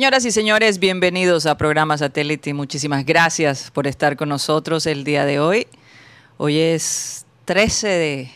[0.00, 2.54] Señoras y señores, bienvenidos a Programa Satélite.
[2.54, 5.66] Muchísimas gracias por estar con nosotros el día de hoy.
[6.38, 8.30] Hoy es 13 de...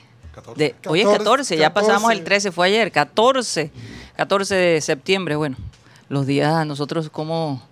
[0.56, 3.70] de hoy es 14, ya pasamos el 13, fue ayer, 14,
[4.14, 5.36] 14 de septiembre.
[5.36, 5.56] Bueno,
[6.10, 7.62] los días a nosotros como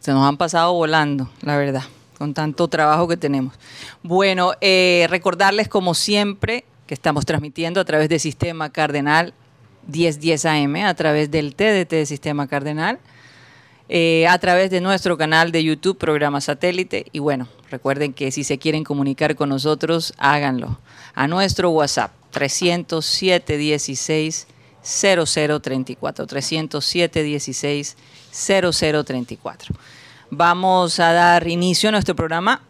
[0.00, 1.84] se nos han pasado volando, la verdad,
[2.18, 3.54] con tanto trabajo que tenemos.
[4.02, 9.32] Bueno, eh, recordarles como siempre que estamos transmitiendo a través del Sistema Cardenal
[9.86, 12.98] 1010 AM, a través del TDT de Sistema Cardenal,
[13.88, 17.06] eh, a través de nuestro canal de YouTube, programa satélite.
[17.12, 20.78] Y bueno, recuerden que si se quieren comunicar con nosotros, háganlo
[21.14, 24.46] a nuestro WhatsApp 307 16
[24.82, 27.96] 0034 307 16
[28.32, 29.74] 0034.
[30.30, 32.62] Vamos a dar inicio a nuestro programa,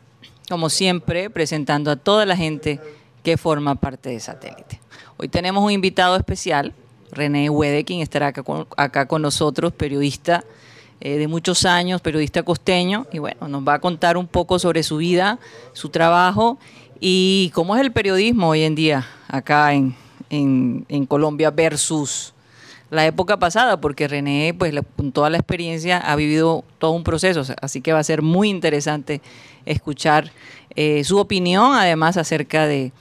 [0.49, 2.81] como siempre, presentando a toda la gente
[3.23, 4.81] que forma parte de Satélite.
[5.19, 6.73] Hoy tenemos un invitado especial,
[7.13, 8.33] René Wedekin, estará
[8.77, 10.45] acá con, nosotros, periodista
[11.01, 14.83] eh, de muchos años, periodista costeño, y bueno, nos va a contar un poco sobre
[14.83, 15.39] su vida,
[15.73, 16.59] su trabajo
[17.01, 19.97] y cómo es el periodismo hoy en día acá en,
[20.31, 22.35] en Colombia versus
[22.91, 27.43] la época pasada, porque René, pues con toda la experiencia, ha vivido todo un proceso,
[27.63, 29.21] así que va a ser muy interesante
[29.65, 30.33] escuchar
[30.75, 32.93] eh, su opinión, además acerca de,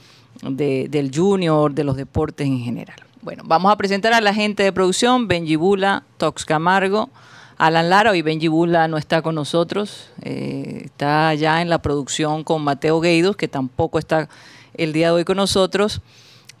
[0.42, 2.98] del junior, de los deportes en general.
[3.22, 7.10] Bueno, vamos a presentar a la gente de producción, Benji Bula, Tox Camargo,
[7.58, 12.44] Alan Lara, hoy Benji Bula no está con nosotros, eh, está ya en la producción
[12.44, 14.30] con Mateo Gueidos, que tampoco está
[14.72, 16.00] el día de hoy con nosotros.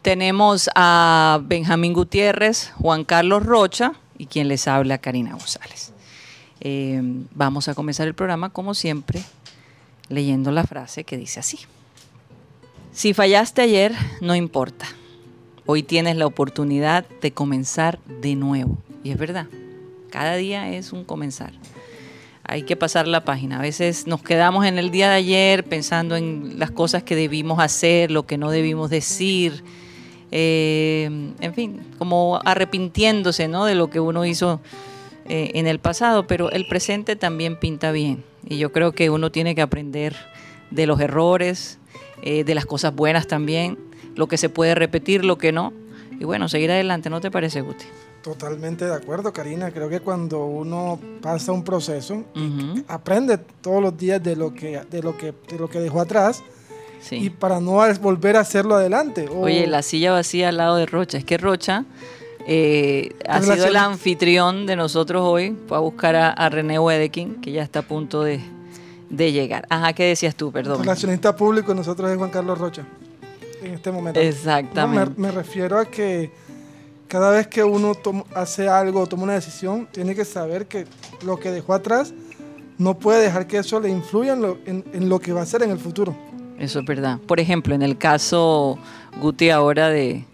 [0.02, 5.94] Tenemos a Benjamín Gutiérrez, Juan Carlos Rocha y quien les habla, Karina González.
[6.60, 7.00] Eh,
[7.32, 9.24] vamos a comenzar el programa, como siempre,
[10.10, 11.58] leyendo la frase que dice así.
[12.92, 14.86] Si fallaste ayer, no importa.
[15.72, 18.76] Hoy tienes la oportunidad de comenzar de nuevo.
[19.04, 19.46] Y es verdad,
[20.10, 21.52] cada día es un comenzar.
[22.42, 23.60] Hay que pasar la página.
[23.60, 27.60] A veces nos quedamos en el día de ayer pensando en las cosas que debimos
[27.60, 29.62] hacer, lo que no debimos decir
[30.32, 33.64] eh, en fin, como arrepintiéndose ¿no?
[33.64, 34.60] de lo que uno hizo
[35.28, 38.24] eh, en el pasado, pero el presente también pinta bien.
[38.44, 40.16] Y yo creo que uno tiene que aprender
[40.72, 41.78] de los errores,
[42.24, 43.78] eh, de las cosas buenas también,
[44.14, 45.72] lo que se puede repetir, lo que no.
[46.18, 47.84] Y bueno, seguir adelante, ¿no te parece, Guti?
[48.22, 49.70] Totalmente de acuerdo, Karina.
[49.70, 52.24] Creo que cuando uno pasa un proceso,
[52.86, 56.42] aprende todos los días de lo que, de lo que, de lo que dejó atrás
[57.10, 59.28] y para no volver a hacerlo adelante.
[59.28, 61.18] Oye, la silla vacía al lado de Rocha.
[61.18, 61.84] Es que Rocha
[62.46, 65.56] eh, ha sido el anfitrión de nosotros hoy.
[65.66, 68.40] Fue a buscar a, René Wedekin, que ya está a punto de,
[69.08, 69.66] llegar.
[69.70, 70.52] Ajá, ¿qué decías tú?
[70.52, 70.80] Perdón.
[70.80, 72.84] Relacionista público, nosotros es Juan Carlos Rocha.
[73.62, 74.20] En este momento.
[74.20, 75.20] Exactamente.
[75.20, 76.30] me, refiero a que
[77.08, 77.92] cada vez que uno
[78.34, 80.86] hace algo, toma una decisión, tiene que saber que
[81.24, 82.14] lo que dejó atrás
[82.78, 85.78] no puede dejar que eso le influya en lo que va a hacer en el
[85.78, 86.16] futuro.
[86.60, 87.18] Eso es verdad.
[87.26, 88.78] Por ejemplo, en el caso
[89.18, 90.24] Guti ahora de,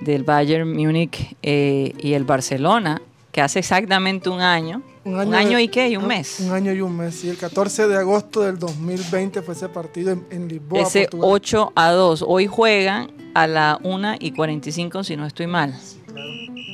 [0.00, 3.00] del Bayern Múnich eh, y el Barcelona,
[3.30, 4.82] que hace exactamente un año.
[5.08, 5.88] ¿Un año, y qué?
[5.88, 6.40] ¿Y un mes?
[6.40, 7.24] Un año y un mes.
[7.24, 10.82] Y el 14 de agosto del 2020 fue ese partido en, Lisboa.
[10.82, 12.24] Ese 8 a 2.
[12.26, 15.74] Hoy juegan a la 1 y 45, si no estoy mal.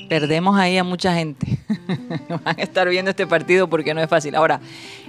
[0.09, 1.59] Perdemos ahí a mucha gente.
[2.29, 4.35] Van a estar viendo este partido porque no es fácil.
[4.35, 4.61] Ahora,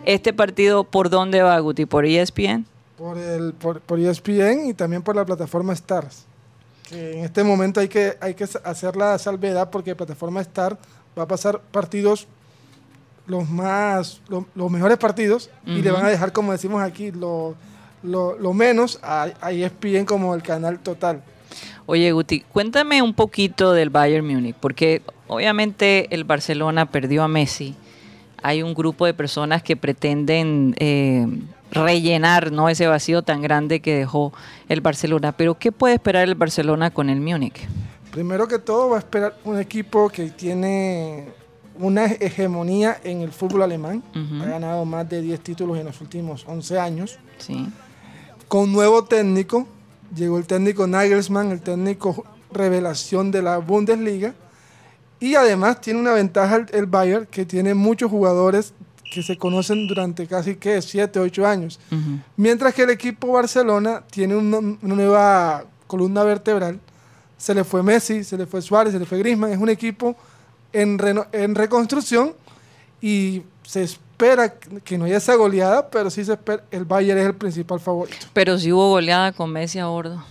[0.05, 1.85] ¿este partido por dónde va, Guti?
[1.85, 2.65] ¿Por ESPN?
[2.97, 6.25] por, el, por, por ESPN y también por la plataforma Stars.
[6.89, 10.77] Que en este momento hay que, hay que hacer la salvedad porque la plataforma Star
[11.17, 12.27] va a pasar partidos
[13.27, 17.55] los más los mejores partidos y le van a dejar como decimos aquí lo,
[18.03, 21.23] lo, menos a, a, ESPN como el canal total.
[21.87, 27.75] Oye Guti, cuéntame un poquito del Bayern Múnich porque obviamente el Barcelona perdió a Messi.
[28.43, 31.25] Hay un grupo de personas que pretenden eh,
[31.71, 32.69] rellenar ¿no?
[32.69, 34.33] ese vacío tan grande que dejó
[34.69, 35.31] el Barcelona.
[35.31, 37.67] Pero ¿qué puede esperar el Barcelona con el Múnich?
[38.11, 41.27] Primero que todo va a esperar un equipo que tiene
[41.79, 44.03] una hegemonía en el fútbol alemán.
[44.41, 47.19] Ha ganado más de 10 títulos en los últimos 11 años.
[47.37, 47.67] Sí.
[48.47, 49.67] Con nuevo técnico,
[50.15, 54.33] llegó el técnico Nagelsmann, el técnico revelación de la Bundesliga.
[55.19, 58.73] Y además tiene una ventaja el Bayern, que tiene muchos jugadores
[59.11, 61.79] que se conocen durante casi que 7, 8 años.
[62.35, 66.79] Mientras que el equipo Barcelona tiene una, nueva columna vertebral.
[67.37, 69.51] Se le fue Messi, se le fue Suárez, se le fue Griezmann.
[69.51, 70.15] Es un equipo
[70.81, 70.99] en,
[71.31, 72.33] en reconstrucción
[73.01, 77.25] y se espera que no haya esa goleada, pero sí se espera, el Bayern es
[77.27, 78.27] el principal favorito.
[78.33, 80.23] Pero sí hubo goleada con Messi a bordo.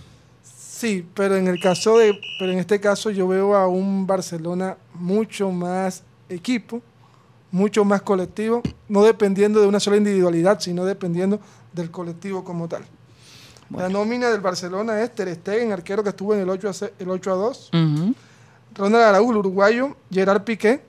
[0.43, 4.77] Sí, pero en el caso de, pero en este caso yo veo a un Barcelona
[4.93, 6.81] mucho más equipo,
[7.51, 11.39] mucho más colectivo, no dependiendo de una sola individualidad, sino dependiendo
[11.73, 12.83] del colectivo como tal.
[13.69, 17.09] La nómina del Barcelona es Ter Stegen, arquero que estuvo en el 8 a, el
[17.09, 17.71] 8 a 2.
[18.75, 19.95] Ronald Araújo, uruguayo.
[20.11, 20.81] Gerard Piqué.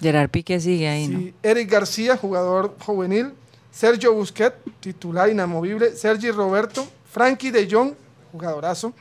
[0.00, 1.34] Gerard Piqué sigue ahí, sí.
[1.42, 3.32] Eric García, jugador juvenil.
[3.70, 5.94] Sergio Busquets, titular inamovible.
[5.96, 6.86] Sergi Roberto.
[7.10, 7.92] Frankie de Jong,
[8.32, 8.92] jugadorazo.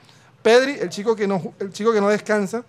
[0.41, 2.63] Pedri, el chico que no, el chico que no descansa.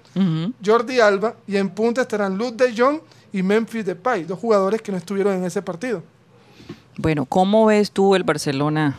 [0.64, 1.36] Jordi Alba.
[1.46, 3.00] Y en punta estarán Luz de Jong
[3.32, 6.02] y Memphis Depay, dos jugadores que no estuvieron en ese partido.
[6.98, 8.98] Bueno, ¿cómo ves tú el Barcelona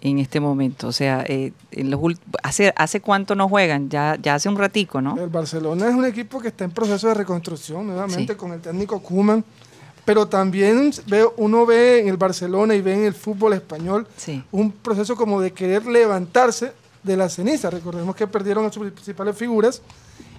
[0.00, 0.88] en este momento?
[0.88, 2.00] O sea, eh, en los
[2.42, 3.88] hace, ¿hace cuánto no juegan?
[3.88, 5.16] Ya, ya hace un ratico, ¿no?
[5.18, 9.00] El Barcelona es un equipo que está en proceso de reconstrucción nuevamente con el técnico
[9.00, 9.44] Kuman.
[10.04, 14.06] Pero también veo, uno ve en el Barcelona y ve en el fútbol español
[14.50, 17.68] un proceso como de querer levantarse de la ceniza.
[17.68, 19.82] Recordemos que perdieron a sus principales figuras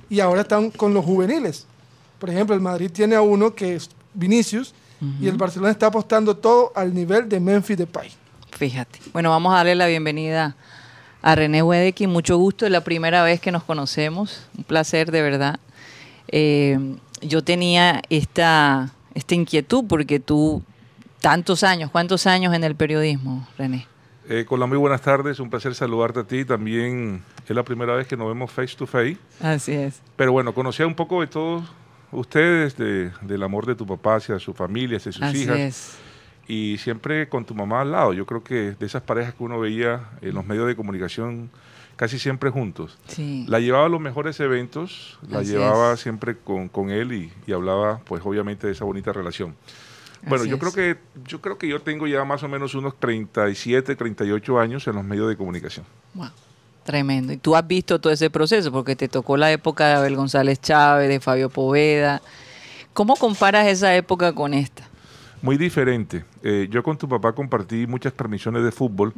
[0.09, 1.67] y ahora están con los juveniles.
[2.17, 4.73] Por ejemplo, el Madrid tiene a uno que es Vinicius
[5.21, 8.11] y el Barcelona está apostando todo al nivel de Memphis Depay.
[8.59, 8.99] Fíjate.
[9.13, 10.53] Bueno, vamos a darle la bienvenida
[11.21, 12.07] a René Wedeki.
[12.07, 14.49] Mucho gusto, es la primera vez que nos conocemos.
[14.57, 15.61] Un placer, de verdad.
[16.27, 16.77] Eh,
[17.21, 20.61] yo tenía esta, esta inquietud porque tú,
[21.21, 23.87] tantos años, ¿cuántos años en el periodismo, René?
[24.27, 26.43] Eh, con la muy buenas tardes, un placer saludarte a ti.
[26.43, 29.17] También es la primera vez que nos vemos face to face.
[29.39, 30.01] Así es.
[30.17, 31.63] Pero bueno, conocía un poco de todos
[32.11, 35.57] ustedes, del amor de tu papá hacia su familia, hacia sus Así hijas.
[35.57, 36.08] Es.
[36.49, 38.11] Y siempre con tu mamá al lado.
[38.11, 41.49] Yo creo que de esas parejas que uno veía en los medios de comunicación
[41.95, 42.97] casi siempre juntos.
[43.07, 43.45] Sí.
[43.47, 47.99] La llevaba a los mejores eventos, la llevaba siempre con, con él y, y, hablaba,
[48.05, 49.55] pues obviamente, de esa bonita relación.
[50.27, 53.95] Bueno, yo creo que yo creo que yo tengo ya más o menos unos 37,
[53.95, 55.85] 38 años en los medios de comunicación.
[56.13, 56.29] Wow.
[56.83, 57.31] Tremendo.
[57.31, 60.59] Y tú has visto todo ese proceso porque te tocó la época de Abel González
[60.59, 62.21] Chávez, de Fabio Poveda.
[62.93, 64.87] ¿Cómo comparas esa época con esta?
[65.41, 66.25] Muy diferente.
[66.43, 69.13] Eh, yo con tu papá compartí muchas transmisiones de fútbol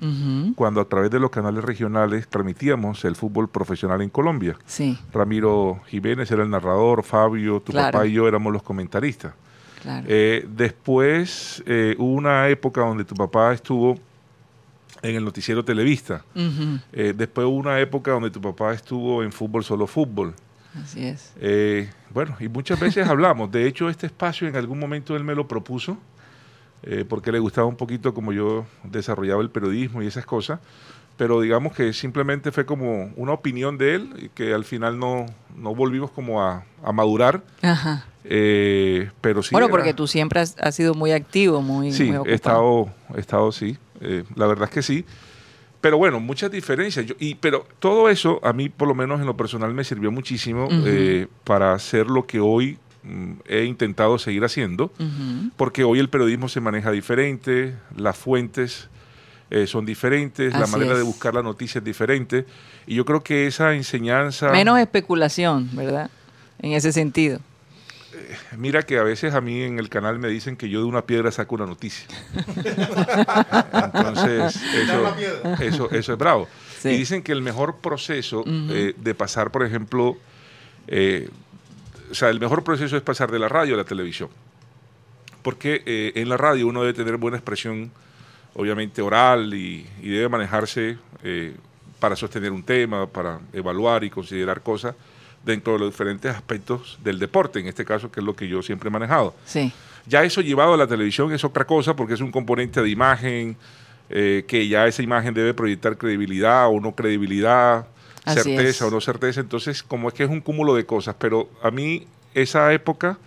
[0.56, 4.58] cuando a través de los canales regionales transmitíamos el fútbol profesional en Colombia.
[4.66, 4.98] Sí.
[5.12, 9.34] Ramiro Jiménez era el narrador, Fabio, tu papá y yo éramos los comentaristas.
[9.86, 13.98] Eh, después eh, hubo una época donde tu papá estuvo
[15.02, 16.24] en el noticiero Televista.
[16.94, 20.36] Eh, después hubo una época donde tu papá estuvo en Fútbol Solo Fútbol.
[20.82, 21.34] Así es.
[22.14, 23.52] bueno, y muchas veces hablamos.
[23.52, 25.98] De hecho, este espacio en algún momento él me lo propuso,
[27.08, 30.60] porque le gustaba un poquito como yo desarrollaba el periodismo y esas cosas
[31.22, 35.28] pero digamos que simplemente fue como una opinión de él y que al final no,
[35.56, 36.64] no volvimos como a,
[36.94, 37.44] madurar.
[37.62, 38.08] Ajá.
[38.24, 39.50] Eh, pero sí.
[39.52, 43.78] Bueno, porque tú siempre has, sido muy activo, muy, sí, he estado, he estado, sí.
[44.00, 45.06] Eh, la verdad es que sí.
[45.80, 47.06] Pero bueno, muchas diferencias.
[47.20, 50.70] y, pero todo eso, a mí, por lo menos en lo personal, me sirvió muchísimo
[50.72, 52.80] eh, para hacer lo que hoy
[53.48, 54.92] he intentado seguir haciendo,
[55.58, 58.90] porque hoy el periodismo se maneja diferente, las fuentes
[59.52, 62.46] eh, son diferentes, la manera de buscar la noticia es diferente.
[62.88, 64.50] Y yo creo que esa enseñanza...
[64.52, 66.10] Menos especulación, ¿verdad?
[66.60, 67.40] En ese sentido.
[68.14, 70.86] Eh, mira que a veces a mí en el canal me dicen que yo de
[70.86, 72.08] una piedra saco una noticia.
[73.74, 74.58] Entonces,
[75.60, 76.48] eso, eso, es bravo.
[76.86, 80.18] Y dicen que el mejor proceso eh, de pasar, por ejemplo,
[82.12, 84.30] o sea, el mejor proceso es pasar de la radio a la televisión.
[85.42, 87.92] Porque en la radio uno debe tener buena expresión
[88.54, 91.56] obviamente oral y, debe manejarse eh,
[92.00, 94.96] para sostener un tema, para evaluar y considerar cosas
[95.44, 98.62] dentro de los diferentes aspectos del deporte, en este caso que es lo que yo
[98.62, 99.34] siempre he manejado.
[99.46, 99.72] Sí.
[100.06, 103.56] Ya eso llevado a la televisión es otra cosa porque es un componente de imagen,
[104.10, 107.88] eh, que ya esa imagen debe proyectar credibilidad o no credibilidad,
[108.26, 111.72] certeza o no certeza, entonces como es que es un cúmulo de cosas, pero a
[111.72, 113.18] mí esa época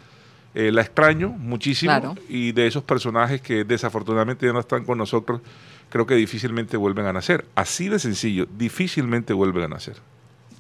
[0.55, 5.41] eh, la extraño muchísimo y de esos personajes que desafortunadamente ya no están con nosotros,
[5.89, 7.45] creo que difícilmente vuelven a nacer.
[7.55, 9.97] Así de sencillo, difícilmente vuelven a nacer.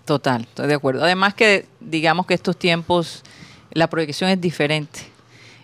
[0.05, 1.05] Total, estoy de acuerdo.
[1.05, 3.23] Además que digamos que estos tiempos
[3.73, 5.00] la proyección es diferente.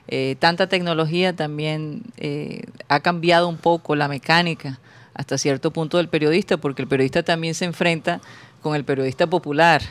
[0.09, 4.81] Eh, tanta tecnología también eh, ha cambiado un poco la mecánica
[5.15, 8.21] hasta cierto punto del periodista, porque el periodista también se enfrenta
[8.63, 9.83] con el periodista popular,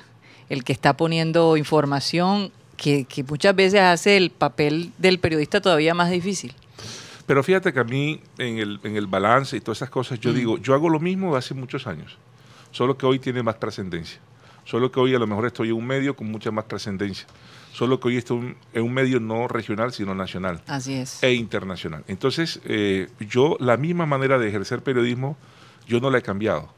[0.49, 6.09] el que está poniendo información que, muchas veces hace el papel del periodista todavía más
[6.09, 6.53] difícil.
[7.25, 10.31] Pero fíjate que a mí, en el, en el balance y todas esas cosas, yo
[10.31, 10.35] mm.
[10.35, 12.17] digo, yo hago lo mismo de hace muchos años,
[12.71, 14.19] solo que hoy tiene más trascendencia.
[14.69, 17.25] Solo que hoy a lo mejor estoy en un medio con mucha más trascendencia.
[17.73, 20.61] Solo que hoy estoy en un medio no regional, sino nacional.
[20.67, 21.23] Así es.
[21.23, 22.03] E internacional.
[22.07, 25.37] Entonces, eh, yo, la misma manera de ejercer periodismo,
[25.87, 26.71] yo no la he cambiado.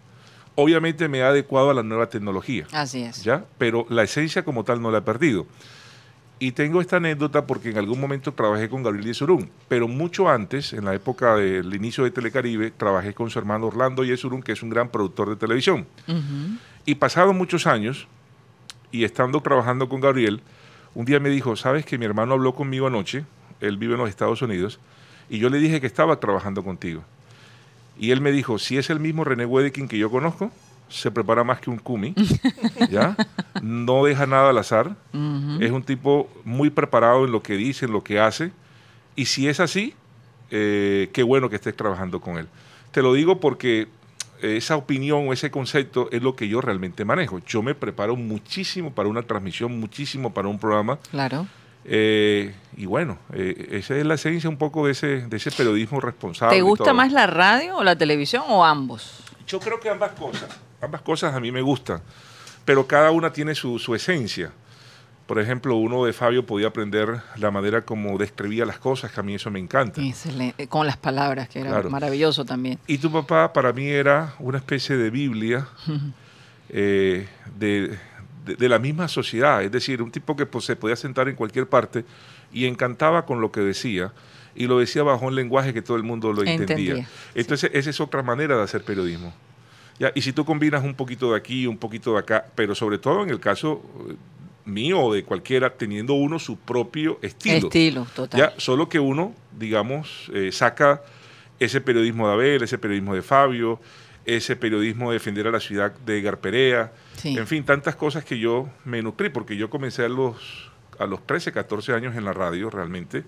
[0.55, 2.67] Obviamente me ha adecuado a la nueva tecnología.
[2.71, 3.23] Así es.
[3.23, 3.45] ¿Ya?
[3.57, 5.45] Pero la esencia como tal no la he perdido.
[6.39, 10.73] Y tengo esta anécdota porque en algún momento trabajé con Gabriel Yesurún, pero mucho antes,
[10.73, 14.63] en la época del inicio de Telecaribe, trabajé con su hermano Orlando Yesurún, que es
[14.63, 15.85] un gran productor de televisión.
[16.83, 18.07] Y pasados muchos años,
[18.91, 20.41] y estando trabajando con Gabriel,
[20.95, 23.23] un día me dijo, sabes que mi hermano habló conmigo anoche,
[23.59, 24.79] él vive en los Estados Unidos,
[25.29, 27.03] y yo le dije que estaba trabajando contigo.
[28.01, 30.51] Y él me dijo, si es el mismo René Wedekin que yo conozco,
[30.89, 32.15] se prepara más que un kumi,
[32.89, 33.15] ¿ya?
[33.61, 34.95] No deja nada al azar,
[35.59, 38.53] es un tipo muy preparado en lo que dice, en lo que hace,
[39.15, 39.93] y si es así,
[40.49, 42.47] eh, qué bueno que estés trabajando con él.
[42.89, 43.87] Te lo digo porque
[44.41, 47.37] esa opinión o ese concepto es lo que yo realmente manejo.
[47.45, 50.97] Yo me preparo muchísimo para una transmisión, muchísimo para un programa.
[51.11, 51.45] Claro.
[51.85, 55.99] Eh, y bueno, eh, esa es la esencia un poco de ese, de ese periodismo
[55.99, 56.55] responsable.
[56.55, 59.23] ¿Te gusta más la radio o la televisión o ambos?
[59.47, 60.49] Yo creo que ambas cosas
[60.81, 62.01] ambas cosas a mí me gustan,
[62.65, 64.51] pero cada una tiene su, esencia.
[65.27, 69.23] Por ejemplo, uno de Fabio podía aprender la manera como describía las cosas, que a
[69.23, 70.01] mí eso me encanta.
[70.01, 70.67] Excelente.
[70.67, 72.79] Con las palabras, que era maravilloso también.
[72.85, 75.67] Y tu papá para mí era una especie de Biblia
[76.69, 77.97] eh, de,
[78.45, 82.05] la misma sociedad, es decir, un tipo que pues, se podía sentar en cualquier parte
[82.51, 84.13] y encantaba con lo que decía
[84.55, 87.07] y lo decía bajo un lenguaje que todo el mundo lo entendía.
[87.35, 89.33] Entonces, esa es otra manera de hacer periodismo
[90.15, 93.23] y si tú combinas un poquito de aquí, un poquito de acá, pero sobre todo
[93.23, 94.15] en el caso eh,
[94.65, 97.67] mío o de cualquiera, teniendo uno su propio estilo.
[97.67, 98.39] Estilo, total.
[98.39, 101.01] Ya, solo que uno, digamos, eh, saca
[101.59, 103.79] ese periodismo de Abel, ese periodismo de Fabio,
[104.25, 108.69] ese periodismo de defender a la ciudad de Garperea, en fin, tantas cosas que yo
[108.85, 110.70] me nutrí, porque yo comencé a los
[111.01, 113.23] a los 13, 14 años en la radio realmente.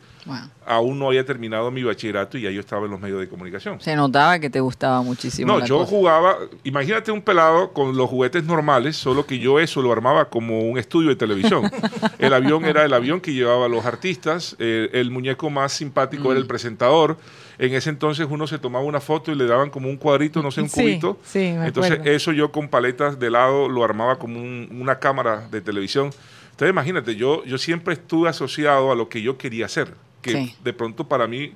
[0.65, 3.81] Aún no había terminado mi bachillerato y ya yo estaba en los medios de comunicación.
[3.81, 5.51] Se notaba que te gustaba muchísimo.
[5.51, 9.91] No, yo jugaba, imagínate un pelado con los juguetes normales, solo que yo eso lo
[9.91, 11.69] armaba como un estudio de televisión.
[12.19, 16.37] el avión era el avión que llevaba a los artistas, el muñeco más simpático era
[16.37, 16.47] el mm.
[16.47, 17.17] presentador.
[17.57, 20.51] En ese entonces uno se tomaba una foto y le daban como un cuadrito, no
[20.51, 21.17] sé, un cubito.
[21.33, 26.11] entonces eso yo con paletas de lado lo armaba como una cámara de televisión.
[26.53, 30.73] Entonces imagínate, yo, yo siempre estuve asociado a lo que yo quería hacer, que de
[30.73, 31.53] pronto para mí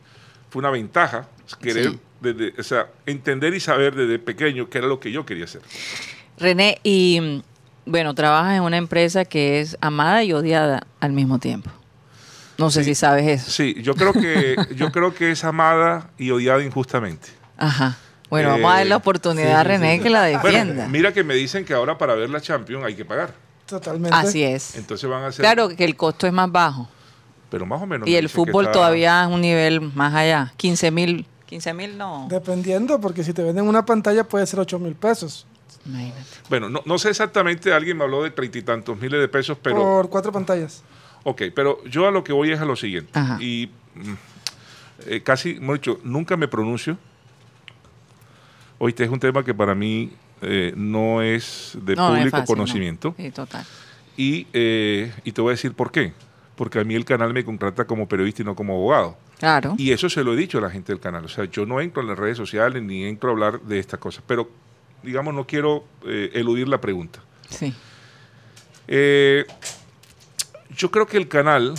[0.50, 1.28] fue una ventaja
[1.62, 1.94] querer,
[2.58, 5.62] o sea, entender y saber desde pequeño qué era lo que yo quería hacer.
[6.40, 7.44] René, y
[7.86, 11.70] bueno, trabajas en una empresa que es amada y odiada al mismo tiempo.
[12.58, 13.52] No sé si sabes eso.
[13.52, 17.28] Sí, yo creo que yo creo que es amada y odiada injustamente.
[17.56, 17.98] Ajá.
[18.32, 20.88] Bueno, vamos a darle la eh, oportunidad a René que la defienda.
[20.88, 23.34] mira que me dicen que ahora para ver la Champions hay que pagar.
[23.68, 24.16] Totalmente.
[24.16, 24.76] Así es.
[24.76, 25.44] Entonces van a ser...
[25.44, 26.88] Claro que el costo es más bajo.
[27.50, 28.08] Pero más o menos.
[28.08, 30.54] Y el fútbol todavía es un nivel más allá.
[30.58, 32.28] 15 mil, 15 mil no.
[32.30, 35.46] Dependiendo, porque si te venden una pantalla puede ser 8 mil pesos.
[35.86, 36.22] Imagínate.
[36.50, 39.78] Bueno, no, sé exactamente, alguien me habló de treinta y tantos miles de pesos, pero...
[39.78, 40.84] Por cuatro pantallas.
[41.24, 43.18] Ok, pero yo a lo que voy es a lo siguiente.
[43.40, 44.14] Y mm,
[45.08, 46.98] eh, casi, mucho, nunca me pronuncio.
[48.80, 53.16] Oíste, es un tema que para mí eh, no es de público conocimiento.
[53.18, 53.66] Sí, total.
[54.16, 56.14] Y, eh, y te voy a decir por qué.
[56.56, 59.18] Porque a mí el canal me contrata como periodista y no como abogado.
[59.40, 59.76] Claro.
[59.78, 61.26] Y eso se lo he dicho a la gente del canal.
[61.26, 64.00] O sea, yo no entro en las redes sociales ni entro a hablar de estas
[64.00, 64.24] cosas.
[64.26, 64.50] Pero,
[65.04, 67.20] digamos, no quiero eh, eludir la pregunta.
[67.50, 67.74] Sí.
[70.76, 71.76] yo creo que el canal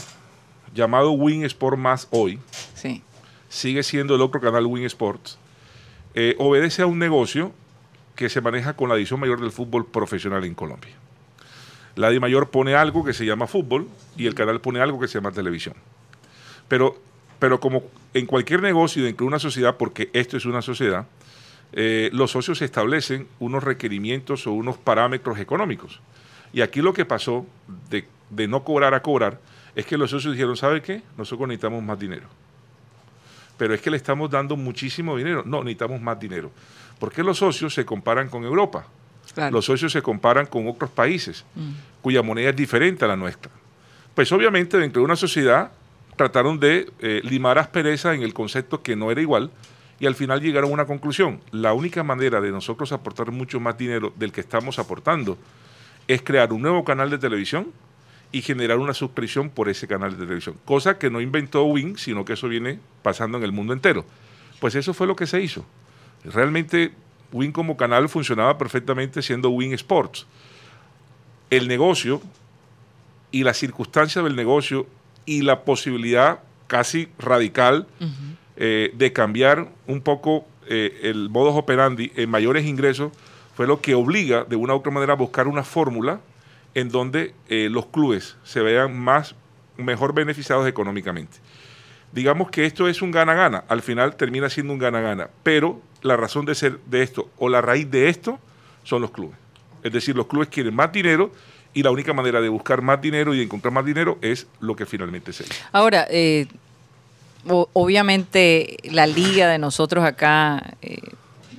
[0.74, 2.38] llamado Win Sport Más hoy
[2.74, 3.02] sí.
[3.48, 5.38] sigue siendo el otro canal Win Sports.
[6.38, 7.52] obedece a un negocio
[8.18, 10.92] que se maneja con la edición mayor del fútbol profesional en Colombia.
[11.94, 15.06] La Di Mayor pone algo que se llama fútbol y el canal pone algo que
[15.06, 15.76] se llama televisión.
[16.66, 17.00] Pero,
[17.38, 17.84] pero como
[18.14, 21.06] en cualquier negocio dentro de una sociedad, porque esto es una sociedad,
[21.72, 26.00] eh, los socios establecen unos requerimientos o unos parámetros económicos.
[26.52, 27.46] Y aquí lo que pasó
[27.88, 29.38] de, de no cobrar a cobrar
[29.76, 31.02] es que los socios dijeron, ¿sabe qué?
[31.16, 32.26] Nosotros necesitamos más dinero.
[33.58, 35.44] Pero es que le estamos dando muchísimo dinero.
[35.46, 36.50] No, necesitamos más dinero.
[36.98, 38.86] ¿Por qué los socios se comparan con Europa?
[39.50, 41.70] Los socios se comparan con otros países mm.
[42.02, 43.52] cuya moneda es diferente a la nuestra.
[44.14, 45.70] Pues obviamente dentro de una sociedad
[46.16, 49.50] trataron de eh, limar aspereza en el concepto que no era igual
[50.00, 51.40] y al final llegaron a una conclusión.
[51.52, 55.38] La única manera de nosotros aportar mucho más dinero del que estamos aportando
[56.08, 57.72] es crear un nuevo canal de televisión
[58.30, 60.56] y generar una suscripción por ese canal de televisión.
[60.64, 64.04] Cosa que no inventó Wing, sino que eso viene pasando en el mundo entero.
[64.60, 65.64] Pues eso fue lo que se hizo.
[66.24, 66.92] Realmente
[67.32, 70.26] Win como canal funcionaba perfectamente siendo Win Sports.
[71.50, 72.20] El negocio
[73.30, 74.86] y las circunstancias del negocio
[75.26, 77.86] y la posibilidad casi radical
[78.56, 83.12] eh, de cambiar un poco eh, el modus operandi en mayores ingresos
[83.54, 86.20] fue lo que obliga de una u otra manera a buscar una fórmula
[86.74, 89.34] en donde eh, los clubes se vean más
[89.76, 91.38] mejor beneficiados económicamente.
[92.12, 96.46] Digamos que esto es un gana-gana, al final termina siendo un gana-gana, pero la razón
[96.46, 98.38] de ser de esto o la raíz de esto
[98.82, 99.36] son los clubes.
[99.82, 101.30] Es decir, los clubes quieren más dinero
[101.74, 104.74] y la única manera de buscar más dinero y de encontrar más dinero es lo
[104.74, 106.46] que finalmente se Ahora, eh,
[107.44, 110.98] obviamente la liga de nosotros acá, eh,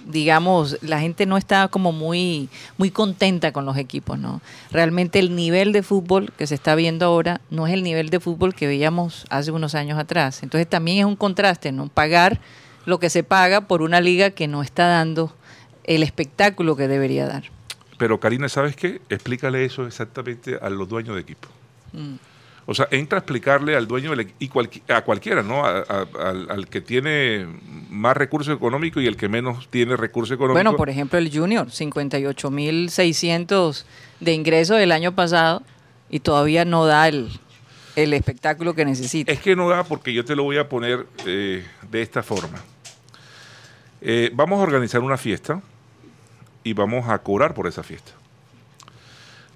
[0.10, 4.42] digamos, la gente no está como muy, muy contenta con los equipos, ¿no?
[4.72, 8.20] Realmente el nivel de fútbol que se está viendo ahora no es el nivel de
[8.20, 10.42] fútbol que veíamos hace unos años atrás.
[10.42, 11.88] Entonces también es un contraste, ¿no?
[11.88, 12.40] Pagar
[12.86, 15.36] lo que se paga por una liga que no está dando
[15.84, 17.44] el espectáculo que debería dar.
[18.00, 19.02] Pero Karina, ¿sabes qué?
[19.10, 21.50] Explícale eso exactamente a los dueños de equipo.
[21.94, 22.16] Mm.
[22.70, 24.52] O sea, entra a explicarle al dueño y
[24.90, 25.66] a cualquiera, ¿no?
[25.66, 27.48] al, que tiene
[27.90, 30.64] más recursos económicos y el que menos tiene recursos económicos.
[30.64, 33.86] Bueno, por ejemplo, el Junior, 58.600
[34.20, 35.64] de ingresos el año pasado
[36.12, 37.32] y todavía no da el,
[37.96, 39.32] espectáculo que necesita.
[39.32, 42.60] Es que no da porque yo te lo voy a poner eh, de esta forma.
[44.00, 45.60] Eh, vamos a organizar una fiesta
[46.64, 48.12] y vamos a cobrar por esa fiesta.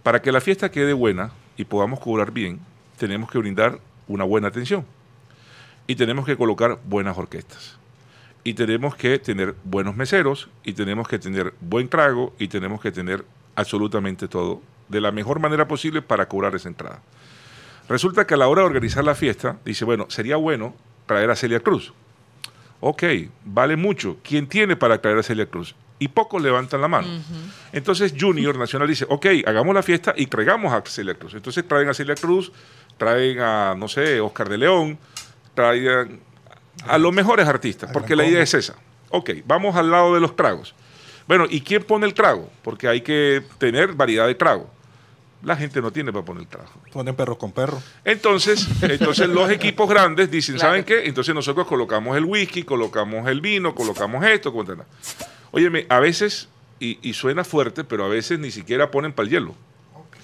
[0.01, 2.72] Para que la fiesta quede buena y podamos cobrar bien,
[3.03, 4.85] tenemos que brindar una buena atención
[5.87, 7.77] y tenemos que colocar buenas orquestas
[8.45, 12.93] y tenemos que tener buenos meseros y tenemos que tener buen trago y tenemos que
[12.93, 17.01] tener absolutamente todo de la mejor manera posible para cobrar esa entrada.
[17.89, 20.73] Resulta que a la hora de organizar la fiesta, dice, bueno, sería bueno
[21.05, 21.93] traer a Celia Cruz.
[22.79, 23.03] Ok,
[23.43, 24.15] vale mucho.
[24.23, 25.75] ¿Quién tiene para traer a Celia Cruz?
[26.03, 27.07] y pocos levantan la mano.
[27.71, 31.33] Entonces Junior Nacional dice, ok, hagamos la fiesta y traigamos a Celia Cruz.
[31.33, 32.51] Entonces traen a Celia Cruz,
[32.97, 34.97] traen a, no sé, Oscar de León,
[35.53, 36.19] traen
[36.87, 38.75] a los mejores artistas, porque la idea es esa.
[39.09, 40.73] Ok, vamos al lado de los tragos.
[41.27, 42.49] Bueno, ¿y quién pone el trago?
[42.63, 44.69] Porque hay que tener variedad de trago.
[45.41, 46.69] La gente no tiene para poner el trago.
[46.91, 47.83] Ponen perros con perros.
[48.05, 51.05] Entonces, entonces los equipos grandes dicen, ¿saben qué?
[51.05, 54.53] Entonces nosotros colocamos el whisky, colocamos el vino, colocamos esto,
[55.51, 59.55] Óyeme, a veces, y, suena fuerte, pero a veces ni siquiera ponen para el hielo.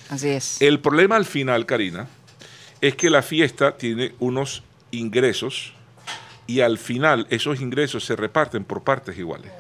[0.09, 0.61] Así es.
[0.61, 2.07] El problema al final, Karina,
[2.81, 5.73] es que la fiesta tiene unos ingresos
[6.47, 9.51] y al final esos ingresos se reparten por partes iguales.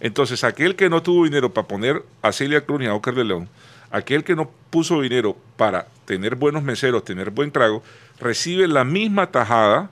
[0.00, 3.24] Entonces, aquel que no tuvo dinero para poner a Celia Cruz y a Oscar de
[3.24, 3.48] León,
[3.90, 7.82] aquel que no puso dinero para tener buenos meseros, tener buen trago,
[8.18, 9.90] recibe la misma tajada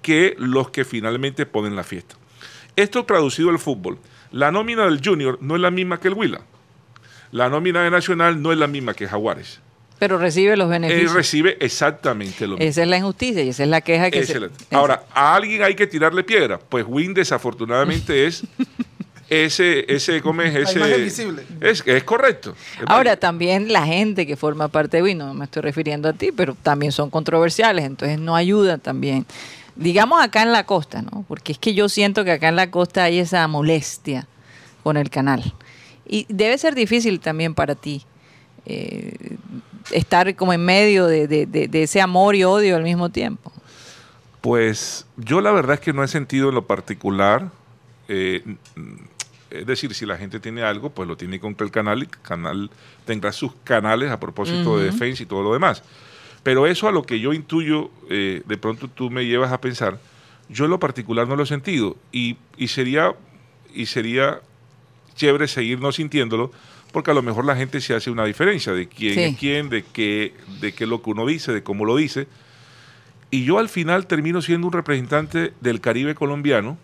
[0.00, 2.16] que los que finalmente ponen la fiesta.
[2.76, 3.98] Esto traducido al fútbol,
[4.30, 6.40] la nómina del Junior no es la misma que el Huila.
[7.30, 9.60] La nómina de Nacional no es la misma que Jaguares.
[10.02, 11.12] Pero recibe los beneficios.
[11.12, 12.68] Él recibe exactamente lo mismo.
[12.68, 14.50] Esa es la injusticia y esa es la queja que se...
[14.72, 16.58] Ahora, a alguien hay que tirarle piedra.
[16.58, 18.42] Pues Win desafortunadamente es
[19.30, 20.56] ese, ese, ¿cómo es?
[20.76, 22.56] Ese, es, es correcto.
[22.86, 26.32] Ahora, también la gente que forma parte de Win, no me estoy refiriendo a ti,
[26.32, 29.24] pero también son controversiales, entonces no ayuda también
[29.76, 31.24] digamos acá en la costa, ¿no?
[31.28, 34.26] Porque es que yo siento que acá en la costa hay esa molestia
[34.82, 35.54] con el canal.
[36.04, 38.04] Y debe ser difícil también para ti
[38.66, 39.36] eh,
[39.90, 43.52] estar como en medio de, ese amor y odio al mismo tiempo.
[44.40, 47.50] Pues yo la verdad es que no he sentido en lo particular,
[48.08, 48.42] eh,
[49.50, 52.70] es decir, si la gente tiene algo, pues lo tiene contra el canal y canal
[53.04, 55.82] tendrá sus canales a propósito de defensa y todo lo demás.
[56.42, 59.98] Pero eso a lo que yo intuyo, eh, de pronto tú me llevas a pensar,
[60.48, 63.14] yo en lo particular no lo he sentido y, sería,
[63.74, 64.40] y sería
[65.14, 66.50] chévere seguir no sintiéndolo,
[66.92, 69.82] porque a lo mejor la gente se hace una diferencia de quién es quién, de
[69.82, 72.28] qué, de qué es lo que uno dice, de cómo lo dice.
[73.30, 76.76] Y yo al final termino siendo un representante del Caribe colombiano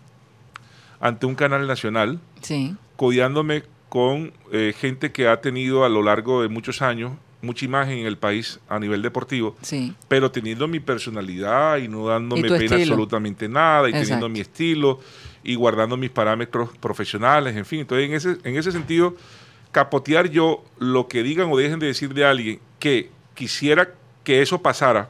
[0.99, 2.75] ante un canal nacional, sí.
[2.95, 7.99] codiándome con eh, gente que ha tenido a lo largo de muchos años mucha imagen
[7.99, 9.55] en el país a nivel deportivo,
[10.07, 14.99] pero teniendo mi personalidad y no dándome pena absolutamente nada y teniendo mi estilo
[15.43, 17.81] y guardando mis parámetros profesionales, en fin.
[17.81, 19.15] Entonces, en ese, en ese sentido,
[19.71, 23.89] capotear yo lo que digan o dejen de decir de alguien que quisiera
[24.23, 25.09] que eso pasara,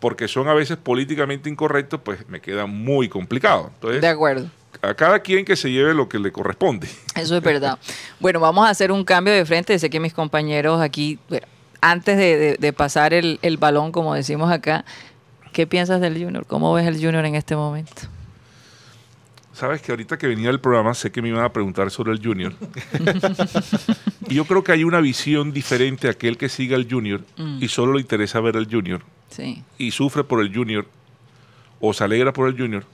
[0.00, 3.70] porque son a veces políticamente incorrectos, pues me queda muy complicado.
[3.74, 4.50] Entonces, de acuerdo
[4.82, 6.88] a cada quien que se lleve lo que le corresponde.
[7.14, 7.78] Eso es verdad.
[8.20, 9.78] bueno, vamos a hacer un cambio de frente.
[9.78, 11.18] Sé que mis compañeros aquí,
[11.80, 14.84] antes de, pasar el, balón, como decimos acá,
[15.52, 16.46] ¿qué piensas del Junior?
[16.46, 18.02] ¿Cómo ves el Junior en este momento?
[19.54, 22.22] Sabes que ahorita que venía el programa sé que me iban a preguntar sobre el
[22.22, 22.52] Junior.
[24.28, 27.62] y yo creo que hay una visión diferente a aquel que siga al Junior mm.
[27.62, 29.02] y solo le interesa ver al Junior.
[29.30, 29.62] Sí.
[29.78, 30.86] Y sufre por el Junior
[31.80, 32.84] o se alegra por el Junior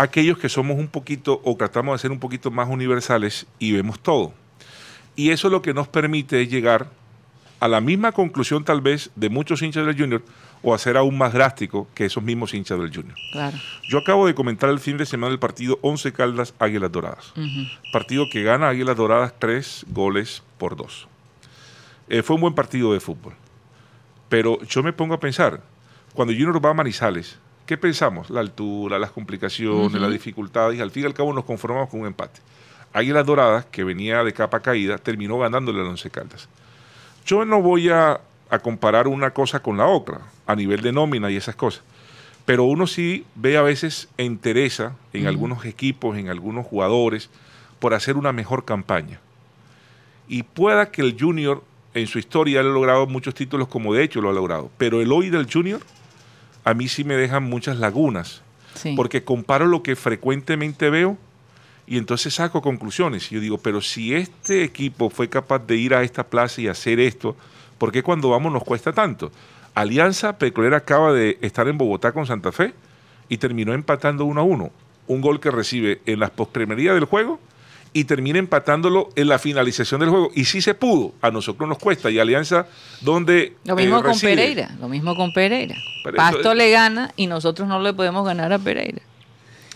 [0.00, 4.00] aquellos que somos un poquito o tratamos de ser un poquito más universales y vemos
[4.00, 4.32] todo.
[5.14, 6.88] Y eso lo que nos permite es llegar
[7.60, 10.22] a la misma conclusión tal vez de muchos hinchas del Junior
[10.62, 13.16] o a ser aún más drástico que esos mismos hinchas del Junior.
[13.32, 13.56] Claro.
[13.88, 17.32] Yo acabo de comentar el fin de semana el partido 11 Caldas Águilas Doradas.
[17.92, 21.08] Partido que gana Águilas Doradas tres goles por dos.
[22.08, 23.34] Eh, fue un buen partido de fútbol.
[24.28, 25.60] Pero yo me pongo a pensar,
[26.12, 28.30] cuando Junior va a Manizales, ¿qué pensamos?
[28.30, 32.00] La altura, las complicaciones, las dificultades, y al fin y al cabo nos conformamos con
[32.00, 32.40] un empate.
[32.92, 36.48] Águilas Doradas, que venía de capa caída, terminó ganándole al Once Caldas.
[37.24, 38.20] Yo no voy a,
[38.58, 41.82] comparar una cosa con la otra, a nivel de nómina y esas cosas,
[42.44, 47.30] pero uno sí ve a veces e interesa en algunos equipos, en algunos jugadores,
[47.78, 49.20] por hacer una mejor campaña.
[50.28, 51.62] Y pueda que el Junior
[51.94, 55.12] en su historia ha logrado muchos títulos como de hecho lo ha logrado, pero el
[55.12, 55.80] hoy del Junior
[56.64, 58.42] a mí sí me dejan muchas lagunas,
[58.96, 61.18] porque comparo lo que frecuentemente veo
[61.86, 63.30] y entonces saco conclusiones.
[63.30, 66.68] Y yo digo, pero si este equipo fue capaz de ir a esta plaza y
[66.68, 67.36] hacer esto,
[67.80, 69.32] ¿por qué cuando vamos nos cuesta tanto?
[69.74, 72.74] Alianza Petrolera acaba de estar en Bogotá con Santa Fe
[73.28, 74.70] y terminó empatando 1 a 1.
[75.06, 77.40] Un gol que recibe en las postremerías del juego
[77.92, 80.30] y termina empatándolo en la finalización del juego.
[80.34, 82.10] Y sí se pudo, a nosotros nos cuesta.
[82.10, 82.66] Y Alianza,
[83.00, 83.56] donde.
[83.64, 85.76] Lo mismo eh, con Pereira, lo mismo con Pereira.
[86.14, 89.00] Pasto le gana y nosotros no le podemos ganar a Pereira.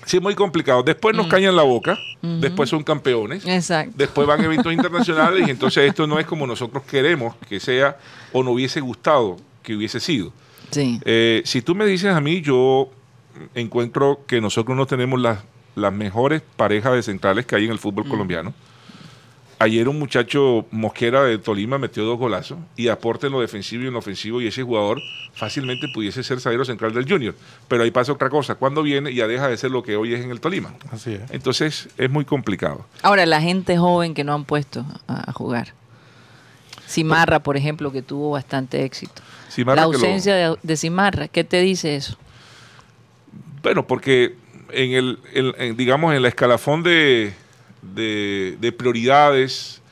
[0.07, 0.83] Sí, muy complicado.
[0.83, 1.31] Después nos mm.
[1.31, 3.95] cañan la boca, después son campeones, Exacto.
[3.97, 7.97] después van a eventos internacionales y entonces esto no es como nosotros queremos que sea
[8.33, 10.33] o no hubiese gustado que hubiese sido.
[10.71, 11.01] Sí.
[11.05, 12.91] Eh, si tú me dices a mí, yo
[13.55, 15.39] encuentro que nosotros no tenemos las,
[15.75, 18.11] las mejores parejas de centrales que hay en el fútbol mm.
[18.11, 18.55] colombiano.
[19.59, 23.87] Ayer un muchacho Mosquera de Tolima metió dos golazos y aporte en lo defensivo y
[23.87, 25.01] en lo ofensivo y ese jugador
[25.33, 27.35] fácilmente pudiese ser zaguero central del Junior.
[27.69, 30.25] Pero ahí pasa otra cosa, cuando viene ya deja de ser lo que hoy es
[30.25, 30.75] en el Tolima.
[30.91, 31.31] Así es.
[31.31, 32.87] Entonces es muy complicado.
[33.03, 35.73] Ahora, la gente joven que no han puesto a, jugar.
[36.87, 39.23] Simarra, por ejemplo, que tuvo bastante éxito.
[39.57, 42.17] la ausencia de, de Simarra, ¿qué te dice eso?
[43.63, 44.35] Bueno, porque
[44.75, 47.33] en el, digamos, en la escalafón de,
[47.95, 49.83] de, prioridades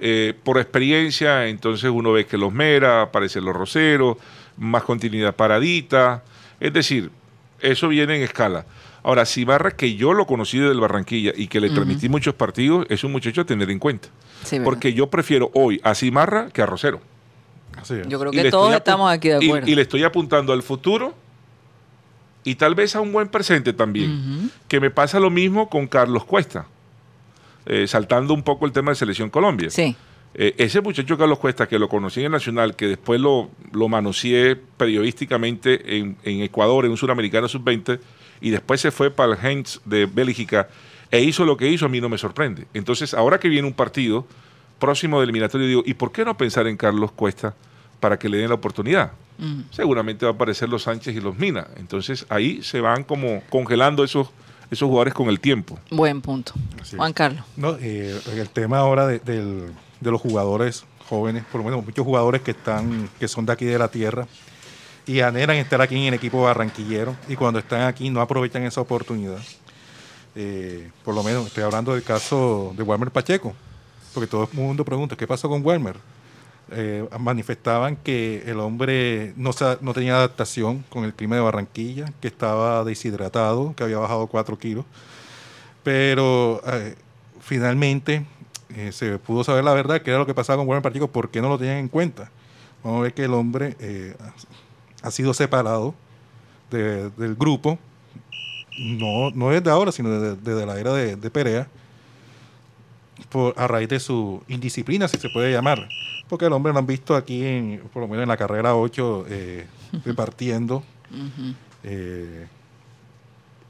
[0.00, 4.16] eh, por experiencia, entonces uno ve que los Mera, aparecen los Roseros,
[4.56, 6.22] más continuidad paradita,
[6.60, 7.10] es decir,
[7.60, 8.66] eso viene en escala.
[9.02, 12.86] Ahora, Sibarra, que yo lo conocí desde el Barranquilla y que le transmití muchos partidos,
[12.90, 14.08] es un muchacho a tener en cuenta.
[14.64, 17.00] porque yo prefiero hoy a Simarra que a Rosero.
[18.08, 19.68] Yo creo que todos estamos aquí de acuerdo.
[19.68, 21.14] y, le estoy apuntando al futuro
[22.44, 24.50] y tal vez a un buen presente también.
[24.66, 26.66] Que me pasa lo mismo con Carlos Cuesta.
[27.70, 29.68] Eh, saltando un poco el tema de Selección Colombia.
[29.68, 29.94] Sí.
[30.32, 33.90] Eh, ese muchacho Carlos Cuesta, que lo conocí en el Nacional, que después lo, lo
[33.90, 38.00] manoseé periodísticamente en, Ecuador, en un suramericano sub-20,
[38.40, 40.70] y después se fue para el Heinz de Bélgica,
[41.10, 42.66] e hizo lo que hizo, a mí no me sorprende.
[42.72, 44.26] Entonces, ahora que viene un partido
[44.78, 47.54] próximo de eliminatorio, digo, ¿y por qué no pensar en Carlos Cuesta
[48.00, 49.12] para que le den la oportunidad?
[49.36, 49.60] Mm.
[49.72, 51.66] Seguramente va a aparecer los Sánchez y los Mina.
[51.76, 54.28] Entonces, ahí se van como congelando esos
[54.70, 55.78] esos jugadores con el tiempo.
[55.90, 56.52] Buen punto.
[56.96, 57.44] Juan Carlos.
[57.56, 62.50] No, eh, el tema ahora de, los jugadores jóvenes, por lo menos muchos jugadores que
[62.52, 64.26] están, que son de aquí de la tierra
[65.06, 68.80] y anhelan estar aquí en el equipo barranquillero y cuando están aquí no aprovechan esa
[68.80, 69.38] oportunidad.
[70.36, 73.54] Eh, por lo menos estoy hablando del caso de Walmer Pacheco,
[74.12, 75.96] porque todo el mundo pregunta, ¿qué pasó con Walmer?
[76.70, 79.52] Eh, manifestaban que el hombre no,
[79.94, 84.84] tenía adaptación con el clima de Barranquilla, que estaba deshidratado, que había bajado 4 kilos.
[85.82, 86.94] Pero eh,
[87.40, 88.26] finalmente
[88.76, 91.30] eh, se pudo saber la verdad, que era lo que pasaba con Warren Partido, por
[91.30, 92.30] qué no lo tenían en cuenta.
[92.84, 93.76] Vamos a ver que el hombre
[95.02, 95.94] ha sido separado
[96.70, 97.78] del grupo,
[98.78, 101.66] no, no desde ahora, sino desde, la era de, Perea,
[103.30, 105.88] por, a raíz de su indisciplina, si se puede llamar
[106.28, 109.26] porque el hombre lo han visto aquí, en, por lo menos en la carrera 8,
[109.28, 109.66] eh,
[110.04, 110.82] repartiendo
[111.82, 112.46] eh,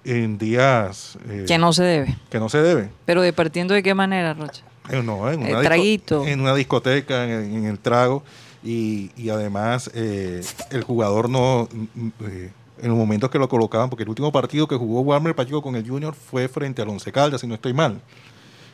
[0.05, 1.19] en días...
[1.29, 2.17] Eh, que no se debe.
[2.31, 2.91] Que no se debe.
[3.05, 4.65] Pero departiendo de qué manera, Rocha?
[4.91, 8.23] no, en una, en una discoteca, en, el trago,
[8.65, 11.69] y, y además el jugador no...
[12.21, 15.77] en los momentos que lo colocaban, porque el último partido que jugó Warmer Pacheco con
[15.77, 18.01] el Junior fue frente al Once Caldas, si no estoy mal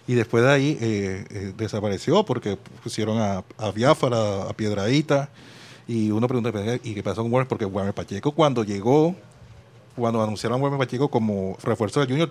[0.06, 5.30] y después de ahí eh, eh, desapareció porque pusieron a, a a Piedradita,
[5.86, 6.50] y uno pregunta,
[6.82, 7.48] ¿y qué pasó con Warner?
[7.48, 9.14] Porque Warner Pacheco cuando llegó,
[9.96, 12.30] cuando anunciaron a Warner Pacheco como refuerzo del Junior,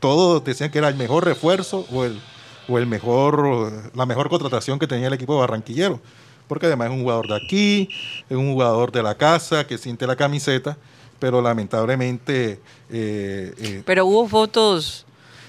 [0.00, 2.20] todos decían que era el mejor refuerzo o el,
[2.68, 6.00] o el mejor, la mejor contratación que tenía el equipo barranquillero.
[6.48, 7.88] Porque además es un jugador de aquí,
[8.28, 10.76] es un jugador de la casa, que siente la camiseta,
[11.18, 12.60] pero lamentablemente...
[12.90, 15.06] Eh, pero hubo fotos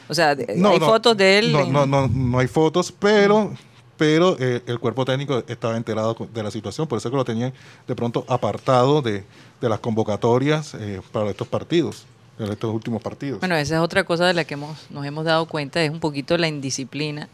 [0.08, 1.52] o sea, hay fotos de él.
[1.52, 3.52] No, no, no, no hay fotos, pero
[3.98, 7.54] pero eh, el cuerpo técnico estaba enterado de la situación, por eso que lo tenían
[7.88, 9.24] de pronto apartado de,
[9.62, 12.06] las convocatorias eh, para estos partidos,
[12.38, 13.40] en estos últimos partidos.
[13.40, 16.02] Bueno, esa es otra cosa de la que hemos, nos hemos dado cuenta, es un
[16.02, 17.30] poquito la indisciplina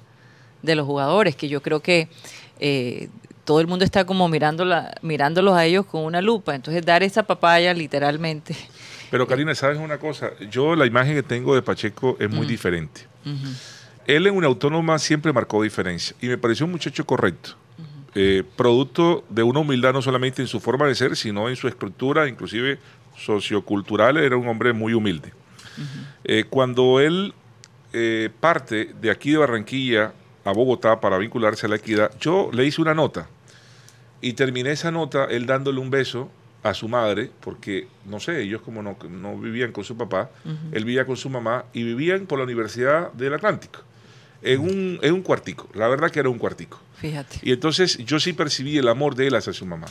[0.61, 2.07] de los jugadores, que yo creo que
[2.59, 3.09] eh,
[3.45, 7.23] todo el mundo está como mirándola, mirándolos a ellos con una lupa, entonces dar esa
[7.23, 8.55] papaya literalmente.
[9.11, 10.31] Pero Karina, ¿sabes una cosa?
[10.51, 13.07] Yo la imagen que tengo de Pacheco es muy diferente
[14.09, 17.51] él en una autónoma siempre marcó diferencia y me pareció un muchacho correcto.
[18.15, 21.67] Eh, producto de una humildad no solamente en su forma de ser, sino en su
[21.67, 22.79] estructura, inclusive
[23.15, 25.31] sociocultural, era un hombre muy humilde.
[26.23, 27.35] Eh, cuando él
[27.93, 30.11] eh, parte de aquí de Barranquilla
[30.43, 33.29] a Bogotá para vincularse a la equidad, yo le hice una nota
[34.21, 36.31] y terminé esa nota él dándole un beso
[36.63, 40.29] a su madre, porque no sé, ellos como no, vivían con su papá,
[40.71, 43.81] él vivía con su mamá y vivían por la Universidad del Atlántico
[44.41, 45.69] en un, en un cuartico.
[45.73, 46.79] La verdad que era un cuartico.
[46.95, 47.39] Fíjate.
[47.41, 49.87] Y entonces yo sí percibí el amor de él hacia su mamá.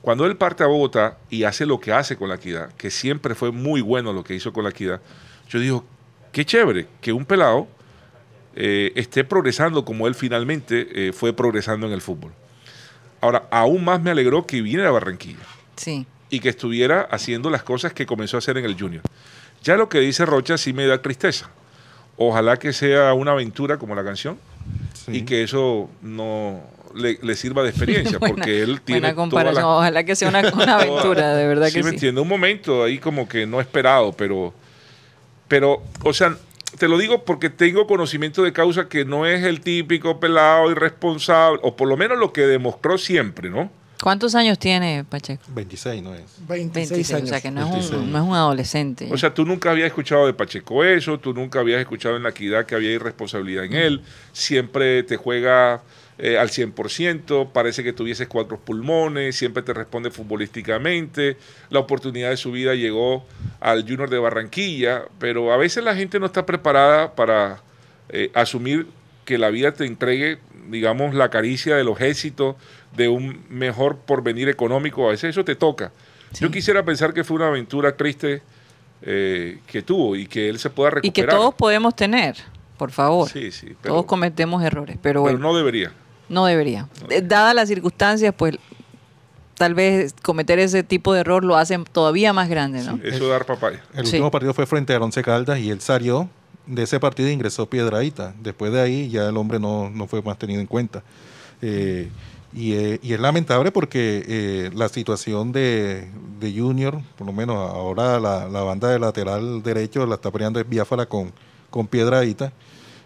[0.00, 3.34] Cuando él parte a Bogotá y hace lo que hace con la equidad, que siempre
[3.34, 5.00] fue muy bueno lo que hizo con la equidad,
[5.48, 5.84] yo digo,
[6.32, 7.66] qué chévere que un pelado
[8.54, 12.32] eh, esté progresando como él finalmente eh, fue progresando en el fútbol.
[13.20, 15.38] Ahora, aún más me alegró que viniera a Barranquilla.
[15.76, 16.06] Sí.
[16.30, 19.02] Y que estuviera haciendo las cosas que comenzó a hacer en el Junior.
[19.62, 21.50] Ya lo que dice Rocha sí me da tristeza.
[22.16, 24.38] Ojalá que sea una aventura como la canción
[25.08, 26.62] y que eso no
[26.94, 29.00] le, sirva de experiencia, porque él tiene.
[29.00, 29.64] Buena comparación.
[29.64, 30.38] Ojalá que sea una,
[30.74, 31.82] aventura, de verdad que sí.
[31.82, 32.22] me entiendo.
[32.22, 34.54] Un momento ahí como que no esperado, pero.
[35.48, 36.36] Pero, o sea,
[36.78, 41.60] te lo digo porque tengo conocimiento de causa que no es el típico pelado irresponsable,
[41.62, 43.70] o por lo menos lo que demostró siempre, ¿no?
[44.04, 45.42] ¿Cuántos años tiene Pacheco?
[45.48, 46.24] 26, no es.
[46.46, 47.22] 26, años.
[47.22, 49.08] O sea, que no es, un, adolescente.
[49.10, 52.28] O sea, tú nunca habías escuchado de Pacheco eso, tú nunca habías escuchado en la
[52.28, 54.02] equidad que había irresponsabilidad en él,
[54.34, 55.82] siempre te juega
[56.18, 61.38] eh, al 100%, parece que tuvieses cuatro pulmones, siempre te responde futbolísticamente,
[61.70, 63.24] la oportunidad de su vida llegó
[63.58, 67.62] al Junior de Barranquilla, pero a veces la gente no está preparada para
[68.10, 68.86] eh, asumir
[69.24, 72.56] que la vida te entregue, digamos, la caricia de los éxitos,
[72.96, 75.92] de un mejor porvenir económico, a veces eso te toca.
[76.40, 78.42] Yo quisiera pensar que fue una aventura triste
[79.02, 81.08] eh, que tuvo y que él se pueda recuperar.
[81.08, 82.36] Y que todos podemos tener,
[82.76, 83.28] por favor.
[83.28, 83.76] Sí, sí.
[83.82, 85.38] todos cometemos errores, pero bueno.
[85.38, 85.92] Pero no debería.
[86.28, 86.88] No debería.
[87.10, 88.56] Eh, dadas las circunstancias, pues
[89.54, 92.98] tal vez cometer ese tipo de error lo hacen todavía más grande, ¿no?
[93.04, 93.82] eso dar papaya.
[93.94, 96.28] El último partido fue frente a Once Caldas y él salió
[96.66, 98.34] de ese partido ingresó Piedradita.
[98.42, 101.02] Después de ahí ya el hombre no, no fue más tenido en cuenta.
[101.62, 102.10] Eh,
[102.56, 106.08] eh, y, es lamentable porque eh, la situación de,
[106.40, 111.06] Junior, por lo menos ahora la, banda de lateral derecho la está peleando es Biafara
[111.06, 111.32] con,
[111.70, 112.52] con Piedradita.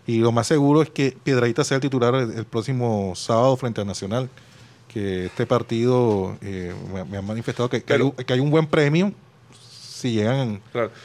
[0.07, 3.85] Y lo más seguro es que Piedradita sea el titular el, próximo sábado frente a
[3.85, 4.29] Nacional.
[4.89, 9.13] Que este partido me, han manifestado que, que, hay, un buen premio
[9.99, 10.61] si llegan,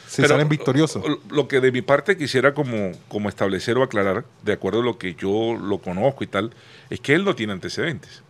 [0.06, 1.02] si salen victoriosos.
[1.28, 4.98] Lo que de mi parte quisiera como, como establecer o aclarar, de acuerdo a lo
[4.98, 6.52] que yo lo conozco y tal,
[6.90, 8.22] es que él no tiene antecedentes.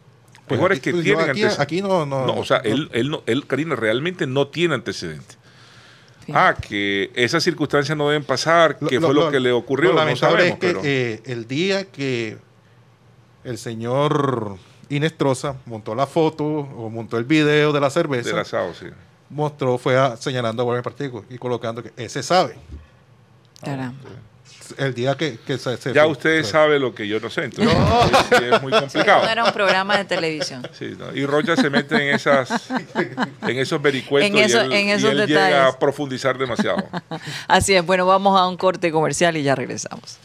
[0.46, 1.60] Pues Mejor es que tienen antecedentes.
[1.60, 5.36] Aquí no, no, O sea, Él, él, no, él, Karina, realmente no tiene antecedentes.
[6.32, 10.58] Ah, que esas circunstancias no deben pasar, que fue lo, que le ocurrió, no sabemos.
[10.62, 12.38] Es que eh, el día que
[13.44, 14.56] el señor
[14.88, 18.30] Inestrosa montó la foto o montó el video de la cerveza.
[18.30, 18.86] Del asado, sí.
[19.30, 22.56] Mostró, fue señalando a Partido y colocando que ese sabe.
[23.62, 23.98] Caramba
[24.78, 27.76] el día que, se, Ya usted sabe lo que yo no sé, entonces
[28.42, 29.24] es, muy complicado.
[29.24, 30.66] no era un programa de televisión.
[31.14, 34.42] Y Rocha se mete en esas en esos vericuetos y
[35.06, 36.84] él, llega a profundizar demasiado.
[37.48, 40.18] Así es, bueno, vamos a un corte comercial y ya regresamos.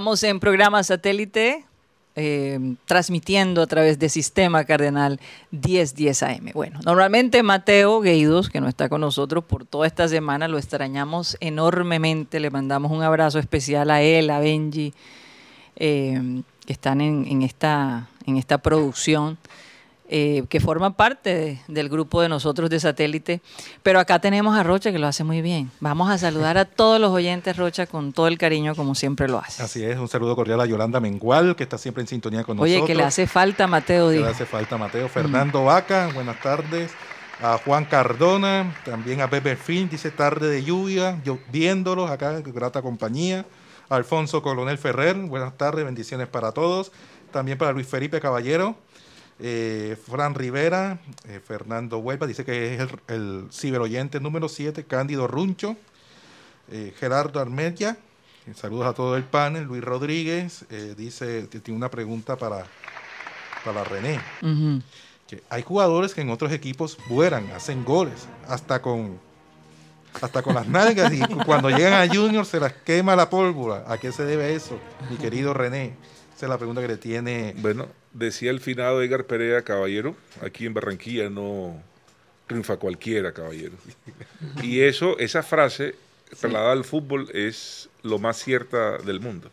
[0.00, 1.66] Estamos en programa satélite
[2.16, 6.52] eh, transmitiendo a través de Sistema Cardenal 1010 AM.
[6.54, 11.36] Bueno, normalmente Mateo Gueidos, que no está con nosotros por toda esta semana, lo extrañamos
[11.40, 12.40] enormemente.
[12.40, 14.94] Le mandamos un abrazo especial a él, a Benji,
[15.76, 19.36] eh, que están en, esta, en esta producción.
[20.12, 23.40] Eh, que forma parte del grupo de nosotros de satélite.
[23.84, 25.70] Pero acá tenemos a Rocha que lo hace muy bien.
[25.78, 29.38] Vamos a saludar a todos los oyentes, Rocha, con todo el cariño como siempre lo
[29.38, 29.62] hace.
[29.62, 32.76] Así es, un saludo cordial a Yolanda Mengual, que está siempre en sintonía con nosotros.
[32.76, 34.24] Oye, que le hace falta Mateo Díaz.
[34.24, 35.08] le hace falta Mateo.
[35.08, 36.90] Fernando Vaca, buenas tardes.
[37.40, 42.82] A Juan Cardona, también a Pepe Fin, dice tarde de lluvia, yo, viéndolos acá, grata
[42.82, 43.46] compañía.
[43.88, 46.90] Alfonso Colonel Ferrer, buenas tardes, bendiciones para todos.
[47.30, 48.74] También para Luis Felipe Caballero,
[49.42, 55.26] eh, Fran Rivera, eh, Fernando Huelva, dice que es el, el ciberoyente número 7, Cándido
[55.26, 55.76] Runcho,
[56.70, 57.96] eh, Gerardo Armedia,
[58.54, 60.64] saludos a todo el panel, Luis Rodríguez,
[60.96, 62.66] dice que tiene una pregunta para,
[63.64, 64.20] para René.
[65.26, 69.18] que hay jugadores que en otros equipos vuelan, hacen goles, hasta con
[70.20, 73.84] hasta con las nalgas y cuando llegan a Junior se las quema la pólvora.
[73.86, 75.94] ¿A qué se debe eso, mi querido René?
[76.36, 77.54] Esa es la pregunta que le tiene.
[77.58, 81.80] Bueno, decía el finado Edgar Perea, caballero, aquí en Barranquilla no
[82.46, 83.74] triunfa cualquiera, caballero.
[84.62, 85.94] Y eso, esa frase,
[86.40, 89.50] trasladada al fútbol, es lo más cierta del mundo.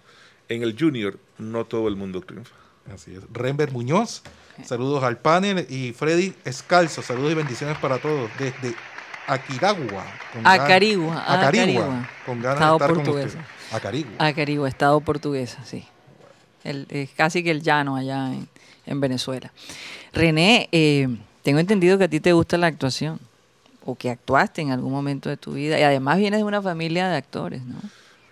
[0.50, 2.56] En el Junior, no todo el mundo triunfa.
[2.92, 3.22] Así es.
[3.32, 4.24] Renber Muñoz,
[4.64, 5.68] saludos al panel.
[5.70, 8.32] Y Freddy Escalzo, saludos y bendiciones para todos.
[8.40, 8.74] Desde
[9.28, 10.06] Aquiragua.
[10.44, 11.24] Acarigua.
[11.28, 12.10] Acarigua.
[12.26, 13.38] Con ganas de estar portuguesa.
[13.38, 14.12] con Acarigua.
[14.18, 15.86] Acarigua, Estado portuguesa, sí
[16.90, 18.32] es casi que el llano allá
[18.86, 19.52] en, Venezuela.
[20.14, 21.08] René, eh,
[21.44, 23.20] tengo entendido que a ti te gusta la actuación
[23.86, 27.10] o que actuaste en algún momento de tu vida y además vienes de una familia
[27.10, 27.78] de actores, ¿no?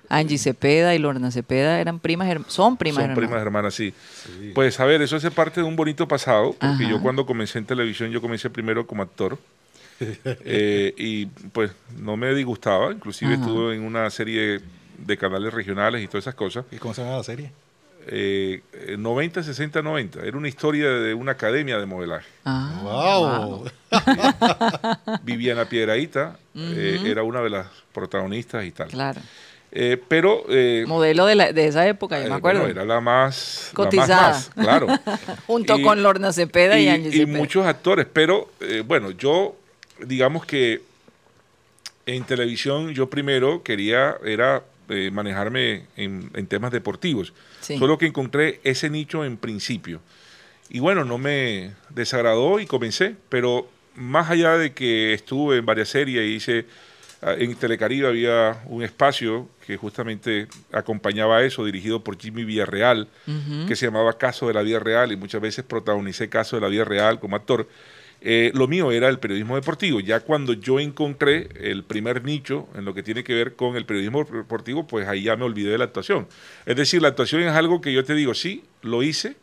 [0.10, 3.94] Angie Cepeda y Lorna Cepeda eran primas, son primas son primas hermanas, sí.
[4.54, 7.66] Pues a ver, eso hace parte de un bonito pasado, porque yo cuando comencé en
[7.66, 9.38] televisión, yo comencé primero como actor.
[9.98, 14.60] Eh, y pues no me disgustaba, inclusive estuve en una serie
[14.98, 16.66] de canales regionales y todas esas cosas.
[16.70, 17.52] ¿Y cómo se llama la serie?
[18.08, 20.22] 90, 60, 90.
[20.22, 22.28] Era una historia de una academia de modelaje.
[22.46, 23.66] Ah, wow.
[25.24, 28.90] Viviana Piedraíta eh, era una de las protagonistas y tal.
[28.90, 29.22] Claro.
[29.72, 30.46] Eh, pero...
[30.50, 32.68] Eh, Modelo de, de, esa época, yo me acuerdo.
[32.68, 33.72] era la más...
[33.74, 34.42] Cotizada.
[34.54, 34.88] claro.
[35.48, 38.50] Junto con Lorna Cepeda y, y Y muchos actores, pero
[38.86, 39.56] bueno, yo
[40.00, 40.82] digamos que
[42.06, 47.34] en televisión yo primero quería, era eh, manejarme en, temas deportivos.
[47.62, 50.02] Solo que encontré ese nicho en principio.
[50.70, 55.90] Y bueno, no me desagradó y comencé, pero más allá de que estuve en varias
[55.90, 56.66] series y hice,
[57.22, 63.08] ah, en Telecaribe había un espacio que justamente acompañaba eso, dirigido por Jimmy Villarreal,
[63.68, 66.68] que se llamaba Caso de la Vida Real, y muchas veces protagonicé Caso de la
[66.68, 67.68] Vida Real como actor.
[68.22, 70.00] Eh, lo mío era el periodismo deportivo.
[70.00, 73.86] Ya cuando yo encontré el primer nicho en lo que tiene que ver con el
[73.86, 76.28] periodismo deportivo, pues ahí ya me olvidé de la actuación.
[76.66, 79.36] Es decir, la actuación es algo que yo te digo, sí, lo hice,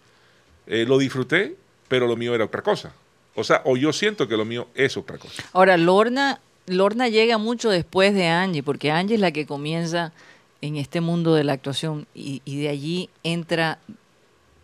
[0.67, 1.55] eh, lo disfruté,
[1.89, 2.93] pero lo mío era otra cosa.
[3.35, 5.43] O sea, o yo siento que lo mío es otra cosa.
[5.53, 10.13] Ahora, Lorna, Lorna llega mucho después de Angie, porque Angie es la que comienza
[10.61, 13.79] en este mundo de la actuación y, de allí entra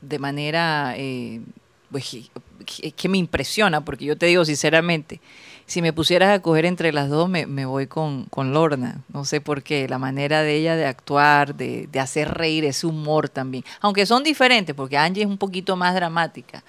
[0.00, 1.40] de manera eh,
[1.90, 2.30] pues,
[2.96, 5.20] que me impresiona, porque yo te digo sinceramente,
[5.68, 9.02] si me pusieras a coger entre las dos, me, voy con, con, Lorna.
[9.12, 13.28] No sé por qué, la manera de ella de actuar, de, hacer reír, ese humor
[13.28, 13.64] también.
[13.80, 16.64] Aunque son diferentes, porque Angie es un poquito más dramática.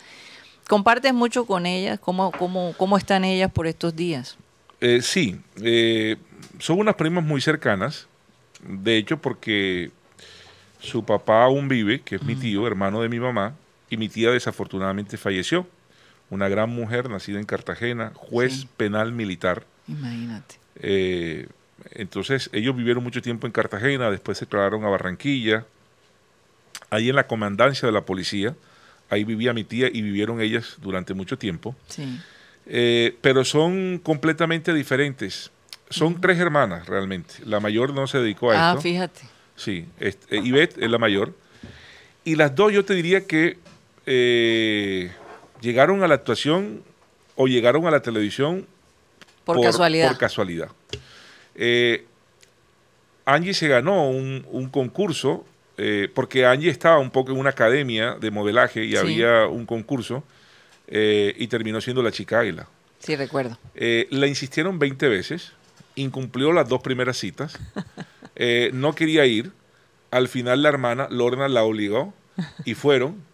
[0.68, 1.98] ¿Compartes mucho con ellas?
[2.00, 4.38] ¿Cómo, cómo, cómo están ellas por estos días?
[4.82, 6.18] Eh, sí, eh,
[6.60, 8.08] son unas primas muy cercanas.
[8.62, 9.92] De hecho, porque
[10.80, 13.56] su papá aún vive, que es mi tío, hermano de mi mamá,
[13.90, 15.68] y mi tía desafortunadamente falleció
[16.30, 19.66] una gran mujer nacida en Cartagena, juez penal militar.
[19.88, 20.56] Imagínate.
[20.76, 21.48] Eh,
[21.92, 25.66] entonces ellos vivieron mucho tiempo en Cartagena, después se trasladaron a Barranquilla,
[26.90, 28.56] ahí en la comandancia de la policía,
[29.10, 31.76] ahí vivía mi tía y vivieron ellas durante mucho tiempo.
[31.88, 32.20] Sí.
[32.68, 35.52] Eh, pero son completamente diferentes.
[35.90, 37.36] Son tres hermanas realmente.
[37.46, 38.80] La mayor no se dedicó a ah, esto.
[38.80, 39.22] Ah, fíjate.
[39.56, 41.34] Sí, este, Ivette es la mayor.
[42.24, 43.58] Y las dos yo te diría que
[44.12, 45.12] eh,
[45.62, 46.82] llegaron a la actuación
[47.36, 48.66] o llegaron a la televisión
[49.46, 50.08] por, casualidad.
[50.08, 50.70] Por casualidad.
[51.54, 52.06] Eh,
[53.26, 55.46] Angie se ganó un, concurso,
[55.78, 60.24] eh, porque Angie estaba un poco en una academia de modelaje y había un concurso,
[60.88, 62.68] y terminó siendo la chica águila.
[62.98, 63.60] Sí, recuerdo.
[63.76, 65.54] la insistieron 20 veces,
[65.94, 67.60] incumplió las dos primeras citas,
[68.74, 69.52] no quería ir,
[70.10, 72.12] al final la hermana Lorna la obligó
[72.66, 73.29] y fueron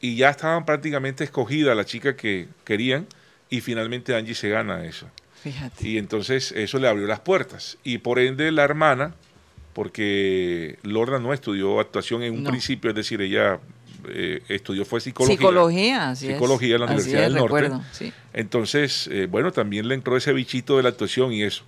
[0.00, 3.06] y ya estaban prácticamente escogida la chica que querían
[3.48, 5.06] y finalmente Angie se gana eso.
[5.42, 5.88] Fíjate.
[5.88, 7.78] Y entonces eso le abrió las puertas.
[7.82, 9.14] Y por ende la hermana,
[9.72, 13.58] porque Lorna no estudió actuación en un principio, es decir, ella
[14.08, 15.36] eh, estudió fue psicología.
[15.36, 17.70] Psicología, Psicología en la Universidad del Norte.
[18.32, 21.64] Entonces, eh, bueno, también le entró ese bichito de la actuación y eso.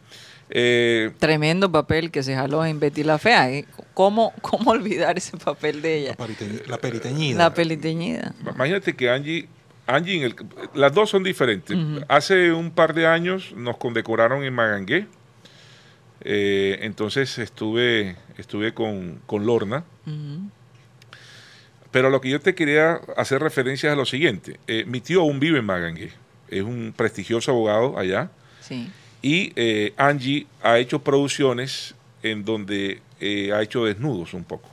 [0.55, 3.49] Eh, Tremendo papel que se jaló en Betty la Fea.
[3.95, 6.11] ¿Cómo, ¿Cómo olvidar ese papel de ella?
[6.67, 7.39] La, periteñida.
[7.39, 8.35] La periteñida.
[8.55, 9.49] Imagínate que Angie
[9.87, 10.35] Angie,
[10.75, 11.77] las dos son diferentes.
[12.09, 15.07] Hace un par de años nos condecoraron en Magangué.
[16.21, 19.85] Eh, entonces estuve, estuve con, Lorna.
[21.91, 24.61] Pero lo que yo te quería hacer referencia es a lo siguiente.
[24.67, 26.13] Eh, mi tío aún vive en Magangué.
[26.49, 28.31] Es un prestigioso abogado allá.
[29.23, 33.01] Y eh, Angie ha hecho producciones en donde
[33.55, 34.69] ha hecho desnudos un poco.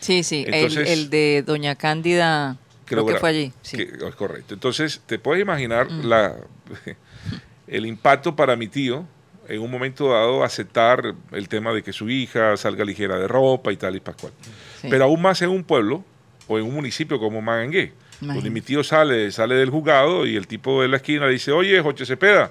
[0.00, 0.44] Sí, sí.
[0.46, 3.52] el, de Doña Cándida Creo, que fue allí.
[3.62, 3.76] Sí.
[3.80, 4.54] es correcto.
[4.54, 6.04] Entonces, te puedes imaginar mm.
[6.04, 6.36] la,
[7.66, 9.04] el impacto para mi tío
[9.48, 13.72] en un momento dado aceptar el tema de que su hija salga ligera de ropa
[13.72, 14.32] y tal y pascual.
[14.82, 16.04] Pero aún más en un pueblo
[16.48, 20.46] o en un municipio como Magangué, donde mi tío sale, sale del juzgado y el
[20.46, 22.50] tipo de la esquina dice, oye, Joche Cepeda,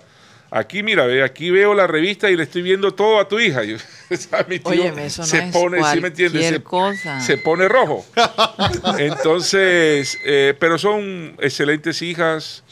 [0.55, 3.59] Aquí, mira, ve, aquí veo la revista y le estoy viendo todo a tu hija.
[4.47, 6.45] Mi tío eso no se pone, ¿sí me entiendes?
[6.45, 8.05] Se, se, pone rojo.
[8.97, 12.63] Entonces, eh, pero son excelentes hijas,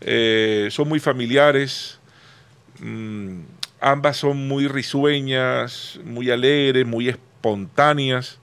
[0.00, 1.98] eh, son muy familiares,
[2.78, 3.40] mm,
[3.80, 8.38] ambas son muy risueñas, muy alegres, muy espontáneas,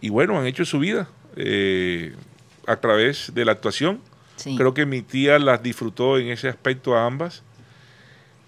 [0.00, 2.12] y bueno, han hecho su vida eh,
[2.66, 4.00] a través de la actuación.
[4.56, 7.44] Creo que mi tía las disfrutó en ese aspecto a ambas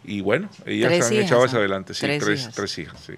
[0.05, 3.05] y bueno, ellas se han echado hacia adelante, sí, tres, hijas.
[3.05, 3.15] sí.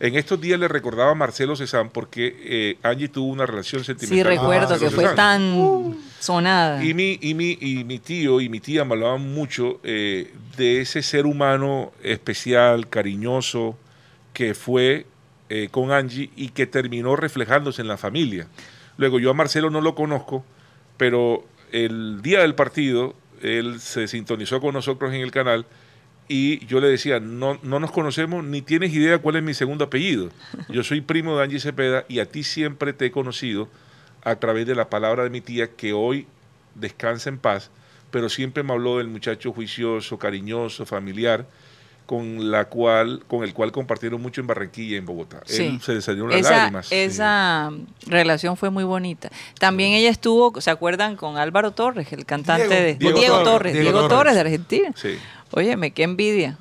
[0.00, 4.32] En estos días le recordaba a Marcelo Cezán porque eh, Angie tuvo una relación sentimental.
[4.32, 6.84] Sí, recuerdo que fue tan sonada.
[6.84, 10.80] Y mi, y, mi, y mi tío y mi tía me hablaban mucho eh, de
[10.80, 13.78] ese ser humano especial, cariñoso,
[14.32, 15.06] que fue
[15.48, 18.46] eh, con Angie y que terminó reflejándose en la familia.
[18.96, 20.44] Luego yo a Marcelo no lo conozco,
[20.96, 25.66] pero el día del partido él se sintonizó con nosotros en el canal
[26.32, 29.86] y yo le decía, no, no nos conocemos ni tienes idea cuál es mi segundo
[29.86, 30.28] apellido.
[30.68, 33.68] Yo soy primo de Angie Cepeda y a ti siempre te he conocido
[34.22, 36.28] a través de la palabra de mi tía que hoy
[36.76, 37.72] descansa en paz,
[38.12, 41.46] pero siempre me habló del muchacho juicioso, cariñoso, familiar,
[42.06, 45.42] con la cual, con el cual compartieron mucho en Barranquilla y en Bogotá.
[45.48, 46.92] Él se le las lágrimas.
[46.92, 47.72] Esa
[48.06, 49.30] relación fue muy bonita.
[49.58, 51.16] También ella estuvo, ¿se acuerdan?
[51.16, 54.92] Con Álvaro Torres, el cantante de Diego, Torres, Diego, Torres de Argentina.
[54.94, 55.18] Sí.
[55.52, 56.58] Óyeme, qué envidia.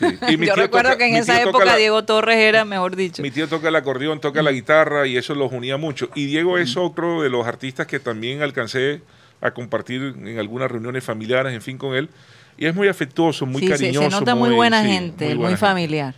[0.38, 3.22] Yo recuerdo que en esa época Diego Torres era, mejor dicho.
[3.22, 6.08] Mi tío toca el acordeón, toca la guitarra y eso los unía mucho.
[6.14, 9.02] Y Diego es otro de los artistas que también alcancé
[9.40, 12.08] a compartir en algunas reuniones familiares, en fin, con él.
[12.56, 14.10] Y es muy afectuoso, muy cariñoso.
[14.10, 16.14] Se, nota muy, buena gente, muy, familiar.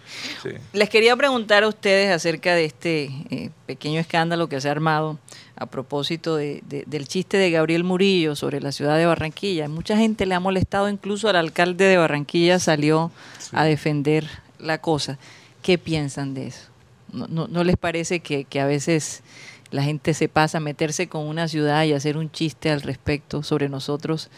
[0.72, 5.18] Les quería preguntar a ustedes acerca de este eh, pequeño escándalo que se ha armado
[5.57, 9.68] a propósito de, del chiste de Gabriel Murillo sobre la ciudad de Barranquilla.
[9.68, 13.11] Mucha gente le ha molestado, incluso al alcalde de Barranquilla salió
[13.53, 14.28] a defender
[14.59, 15.18] la cosa.
[15.62, 16.68] ¿Qué piensan de eso?
[17.12, 19.22] ¿No, no, les parece que, a veces
[19.70, 23.43] la gente se pasa a meterse con una ciudad y hacer un chiste al respecto
[23.43, 24.28] sobre nosotros?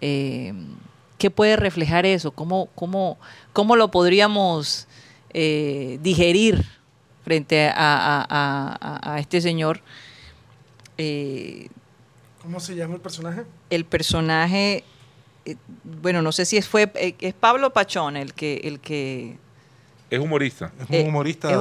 [0.00, 0.54] Eh,
[1.22, 2.32] ¿Qué puede reflejar eso?
[2.32, 3.16] ¿Cómo, cómo,
[3.52, 4.88] cómo lo podríamos
[5.30, 6.66] eh, digerir
[7.22, 9.82] frente a este señor?
[10.98, 11.68] Eh,
[12.42, 13.44] ¿Cómo se llama el personaje?
[13.70, 14.82] El personaje,
[15.44, 15.54] eh,
[15.84, 18.60] bueno, no sé si es, fue, es Pablo Pachón el que...
[18.64, 19.38] El que
[20.12, 20.70] es humorista.
[20.78, 21.56] Es un humorista, De,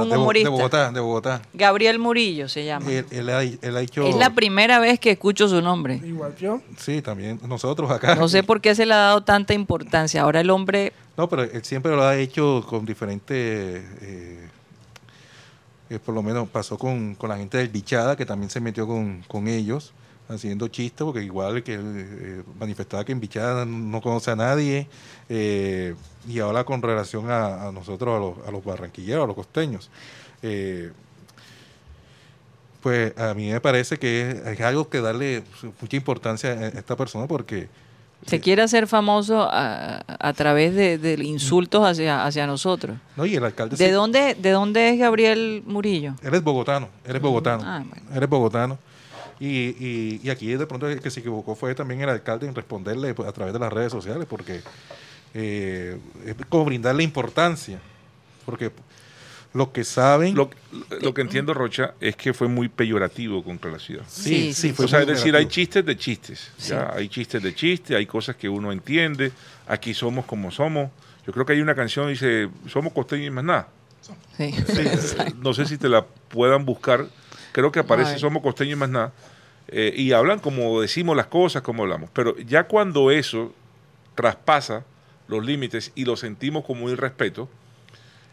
[0.49, 1.41] Bogotá, de Bogotá.
[1.53, 2.85] Gabriel Murillo se llama.
[2.91, 4.05] Él, ha, hecho...
[4.05, 6.01] Es la primera vez que escucho su nombre.
[6.03, 6.61] Igual yo.
[6.77, 8.15] Sí, también nosotros acá.
[8.15, 10.21] No sé por qué se le ha dado tanta importancia.
[10.21, 10.91] Ahora el hombre...
[11.15, 13.83] No, pero él siempre lo ha hecho con diferentes
[15.99, 19.93] por lo menos pasó con, la gente del Bichada, que también se metió con, ellos,
[20.31, 24.87] haciendo chistes, porque igual que eh, manifestaba que en Bichada no conoce a nadie,
[25.29, 25.95] eh,
[26.27, 29.89] y ahora con relación a, nosotros, a los, a los, barranquilleros, a los costeños.
[30.41, 30.91] Eh,
[32.81, 35.43] pues a mí me parece que es, algo que darle
[35.79, 37.69] mucha importancia a esta persona porque
[38.25, 42.97] se quiere hacer famoso a, través de, insultos hacia, hacia nosotros.
[43.15, 46.13] No, y el alcalde ¿De, dónde, ¿De dónde es Gabriel Murillo?
[46.21, 47.63] Él bogotano, él es bogotano.
[47.65, 48.77] Ah, Él es bogotano.
[49.43, 53.15] Y, y, aquí de pronto el que se equivocó fue también el alcalde en responderle
[53.15, 54.61] pues, a través de las redes sociales, porque
[55.33, 57.79] eh, es como brindarle importancia.
[58.45, 58.71] Porque
[59.53, 60.35] los que saben.
[60.35, 60.51] Lo,
[61.13, 64.03] que entiendo, Rocha, es que fue muy peyorativo contra la ciudad.
[64.07, 66.51] Sí, sí, fue O sea, es decir, hay chistes de chistes.
[66.59, 66.91] ¿ya?
[66.93, 69.31] Hay chistes de chistes, hay cosas que uno entiende.
[69.67, 70.91] Aquí somos como somos.
[71.25, 73.67] Yo creo que hay una canción que dice: Somos costeños y más nada.
[74.37, 74.53] Sí.
[75.41, 77.07] no sé si te la puedan buscar.
[77.51, 79.13] Creo que aparece Somos costeños y más nada.
[79.67, 82.09] Eh, y hablan como decimos las cosas, como hablamos.
[82.13, 83.53] Pero ya cuando eso
[84.15, 84.83] traspasa
[85.27, 87.47] los límites y lo sentimos como un irrespeto,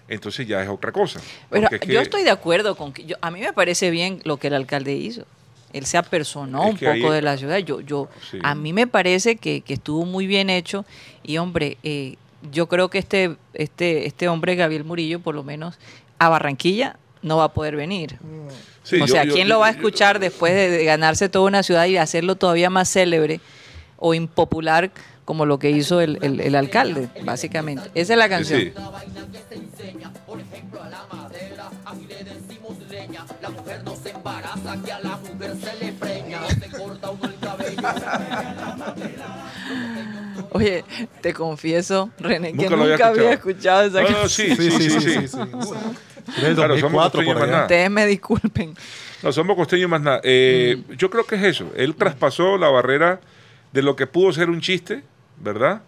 [0.08, 1.20] entonces ya es otra cosa.
[1.50, 4.48] Pero yo estoy de acuerdo con que yo, a mí me parece bien lo que
[4.48, 5.24] el alcalde hizo.
[5.72, 7.58] Él se apersonó un poco de la ciudad.
[7.58, 8.08] Yo, yo,
[8.42, 10.86] a mí me parece que, estuvo muy bien hecho
[11.22, 12.16] y hombre, eh,
[12.50, 15.78] yo creo que este, este, este hombre Gabriel Murillo, por lo menos
[16.18, 18.18] a Barranquilla no va a poder venir.
[19.00, 22.36] o sea, ¿quién lo va a escuchar después de ganarse toda una ciudad y hacerlo
[22.36, 23.40] todavía más célebre
[23.96, 24.90] o impopular
[25.28, 27.90] como lo que hizo el, el, alcalde, básicamente.
[27.94, 28.72] Esa es la canción.
[40.52, 40.84] Oye,
[41.20, 44.28] te confieso, René, que nunca había escuchado, esa canción.
[44.30, 45.28] sí, sí, sí.
[45.28, 45.38] sí,
[46.54, 48.74] Claro, somos costeños más Ustedes me disculpen.
[49.22, 50.20] No, somos costeños más nada.
[50.22, 50.92] Eh, mm.
[50.92, 51.72] Yo creo que es eso.
[51.76, 53.20] Él traspasó la barrera
[53.72, 55.02] de lo que pudo ser un chiste
[55.40, 55.82] ¿verdad?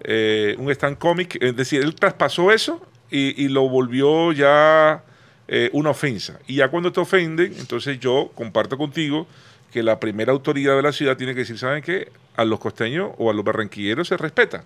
[0.00, 2.80] Eh, un stand comic, es decir, él traspasó eso
[3.10, 5.02] y, lo volvió ya
[5.48, 6.38] eh, una ofensa.
[6.46, 9.26] Y ya cuando te ofenden, entonces yo comparto contigo
[9.72, 12.10] que la primera autoridad de la ciudad tiene que decir, ¿saben qué?
[12.36, 14.64] A los costeños o a los barranquilleros se respeta.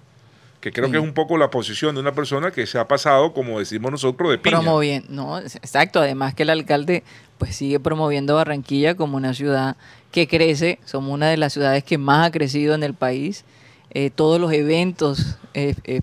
[0.63, 3.33] Que creo que es un poco la posición de una persona que se ha pasado,
[3.33, 4.61] como decimos nosotros, de piña.
[4.61, 5.99] Promoviendo, no, exacto.
[5.99, 7.03] Además que el alcalde
[7.37, 9.77] pues sigue promoviendo Barranquilla como una ciudad
[10.13, 10.79] que crece.
[10.85, 13.45] Somos una de las ciudades que más ha crecido en el país
[13.91, 16.01] eh, todos los eventos eh, eh,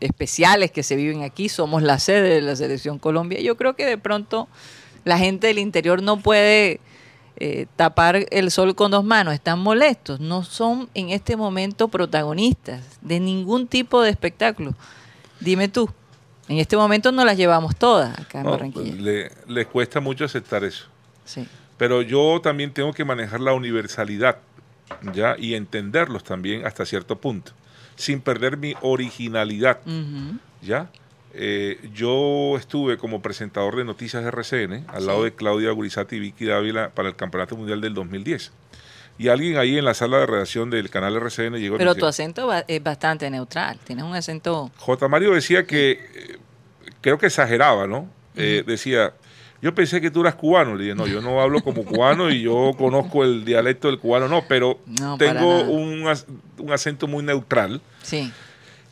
[0.00, 1.50] especiales que se viven aquí.
[1.50, 3.38] Somos la sede de la Selección Colombia.
[3.40, 4.48] Yo creo que de pronto
[5.04, 6.80] la gente del interior no puede
[7.76, 9.34] tapar el sol con dos manos.
[9.34, 10.20] Están molestos.
[10.20, 14.74] No son en este momento protagonistas de ningún tipo de espectáculo.
[15.40, 15.90] Dime tú.
[16.48, 19.30] En este momento no las llevamos todas acá en Barranquilla.
[19.46, 20.86] les cuesta mucho aceptar eso.
[21.24, 21.46] Sí.
[21.78, 24.38] Pero yo también tengo que manejar la universalidad
[25.14, 25.36] ¿ya?
[25.38, 27.52] y entenderlos también hasta cierto punto,
[27.96, 29.78] sin perder mi originalidad.
[30.60, 30.90] ¿ya?
[31.32, 36.46] Eh, yo estuve como presentador de Noticias RCN al lado de Claudia Gurizati y Vicky
[36.46, 38.52] Dávila para el Campeonato Mundial del 2010.
[39.18, 42.50] Y alguien ahí en la sala de redacción del canal RCN llegó Pero tu acento
[42.66, 44.70] es bastante neutral, tienes un acento...
[44.78, 45.08] J.
[45.08, 46.38] Mario decía que, eh,
[47.02, 48.08] creo que exageraba, ¿no?
[48.34, 49.12] Eh, decía,
[49.62, 50.74] yo pensé que tú eras cubano.
[50.74, 54.28] Le dije, no, yo no hablo como cubano y yo conozco el dialecto del cubano,
[54.28, 54.78] no, pero
[55.18, 56.08] tengo un,
[56.72, 57.80] acento muy neutral.
[58.02, 58.32] Sí.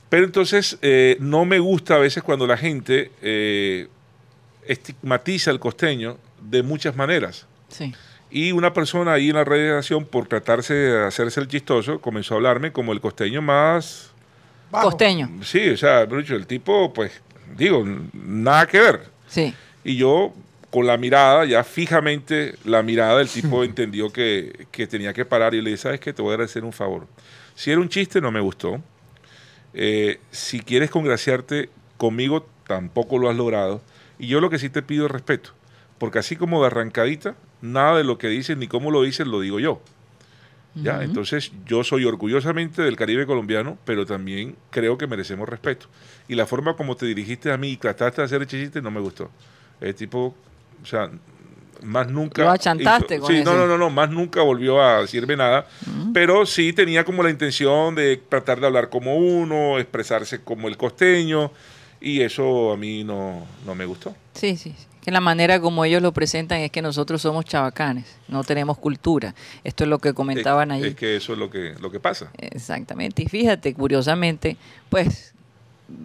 [0.09, 3.89] Pero entonces eh, no me gusta a veces cuando la gente eh,
[4.67, 7.47] estigmatiza al costeño de muchas maneras.
[7.69, 7.95] Sí.
[8.31, 12.37] Y una persona ahí en la redacción, por tratarse de hacerse el chistoso, comenzó a
[12.37, 14.11] hablarme como el costeño más...
[14.71, 15.31] Costeño.
[15.43, 17.23] Sí, o sea, el tipo, pues,
[17.57, 17.83] digo,
[18.13, 19.01] nada que ver.
[19.27, 19.55] Sí.
[19.83, 20.35] Y yo
[20.71, 25.63] con la mirada, ya fijamente la mirada, el tipo entendió que, tenía que parar y
[25.63, 26.13] le dije, ¿sabes qué?
[26.13, 27.07] Te voy a agradecer un favor.
[27.55, 28.81] Si era un chiste, no me gustó.
[29.81, 33.81] Eh, si quieres congraciarte conmigo, tampoco lo has logrado.
[34.19, 35.51] Y yo lo que sí te pido es respeto.
[35.99, 39.41] Porque así como de arrancadita, nada de lo que dices ni cómo lo dices lo
[39.41, 39.81] digo yo.
[40.75, 41.03] ¿Ya?
[41.03, 45.87] Entonces yo soy orgullosamente del Caribe colombiano, pero también creo que merecemos respeto.
[46.29, 48.91] Y la forma como te dirigiste a mí y trataste de hacer el chiste no
[48.91, 49.31] me gustó.
[49.81, 50.37] El tipo
[50.83, 51.11] o sea,
[51.83, 52.43] más nunca.
[52.43, 55.67] Lo achantaste Sí, no, no, no, no, más nunca volvió a decirme nada.
[56.13, 60.77] Pero sí tenía como la intención de tratar de hablar como uno, expresarse como el
[60.77, 61.51] costeño.
[62.01, 64.15] Y eso a mí no, no me gustó.
[64.35, 68.45] Sí, sí, Que la manera como ellos lo presentan es que nosotros somos chabacanes, no
[68.45, 69.35] tenemos cultura.
[69.65, 70.85] Esto es lo que comentaban ahí.
[70.85, 72.31] Es que eso es lo que, lo que pasa.
[72.39, 73.23] Exactamente.
[73.23, 74.57] Y fíjate, curiosamente,
[74.89, 75.35] pues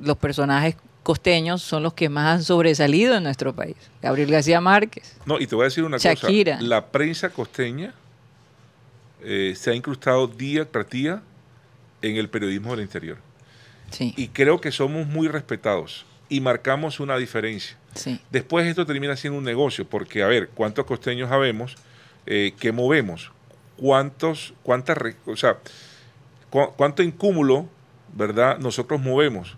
[0.02, 3.76] los personajes costeños son los que más han sobresalido en nuestro país.
[4.02, 5.16] Gabriel García Márquez.
[5.26, 6.56] No, y te voy a decir una Shakira.
[6.56, 6.68] cosa.
[6.68, 7.94] La prensa costeña
[9.22, 11.22] eh, se ha incrustado día tras día
[12.02, 13.18] en el periodismo del interior.
[13.92, 14.14] Sí.
[14.18, 17.78] Y creo que somos muy respetados y marcamos una diferencia.
[17.96, 18.20] Sí.
[18.32, 21.76] Después esto termina siendo un negocio, porque a ver, ¿cuántos costeños sabemos
[22.26, 23.32] eh, que movemos?
[23.78, 25.58] ¿Cuántos, cuántas, o sea,
[26.50, 27.68] cuánto incúmulo,
[28.14, 29.58] verdad, nosotros movemos?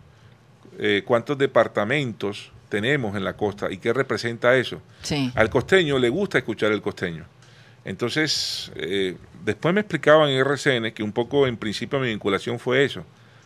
[0.77, 4.81] Eh, cuántos departamentos tenemos en la costa y qué representa eso.
[5.35, 7.25] Al costeño le gusta escuchar el costeño.
[7.85, 12.83] Entonces, eh, después me explicaban en RCN que un poco en principio mi vinculación fue
[12.83, 13.05] eso,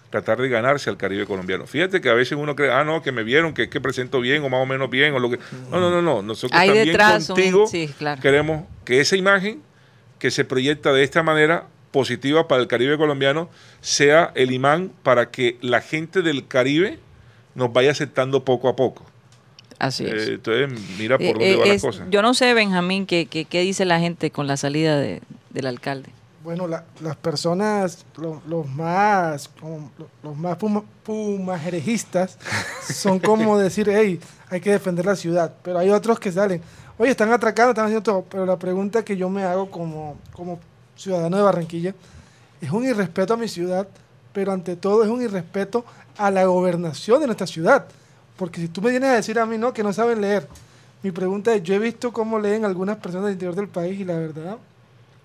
[0.10, 1.68] tratar de ganarse al Caribe colombiano.
[1.68, 4.22] Fíjate que a veces uno cree, ah, no, que me vieron, que es que presento
[4.22, 5.40] bien o más o menos bien o lo que...
[5.70, 6.22] No, no, no, no.
[6.22, 7.70] Nosotros también contigo
[8.22, 9.62] queremos que esa imagen
[10.18, 13.50] que se proyecta de esta manera positiva para el Caribe colombiano
[13.82, 17.00] sea el imán para que la gente del Caribe
[17.56, 19.06] nos vaya aceptando poco a poco.
[19.78, 20.28] Así es.
[20.28, 22.06] Eh, entonces, mira por dónde va la cosa.
[22.10, 25.22] Yo no sé, Benjamín, qué, qué, qué dice la gente con la salida de,
[25.52, 26.10] del alcalde.
[26.44, 29.50] Bueno, las personas, los más,
[30.24, 30.58] los más
[31.04, 32.38] pumajerejistas
[32.82, 34.20] son como decir, hey,
[34.50, 35.54] hay que defender la ciudad.
[35.64, 36.62] Pero hay otros que salen,
[36.98, 38.26] oye, están atracando, están haciendo todo.
[38.30, 40.60] Pero la pregunta que yo me hago como, como
[40.96, 41.94] ciudadano de Barranquilla
[42.62, 43.88] es un irrespeto a mi ciudad,
[44.34, 45.99] pero ante todo es un irrespeto a
[46.30, 47.86] la gobernación de nuestra ciudad.
[48.36, 50.48] Porque si tú me vienes a decir a mí, no, que no saben leer,
[51.02, 54.04] mi pregunta es, yo he visto cómo leen algunas personas del interior del país y
[54.04, 54.58] la verdad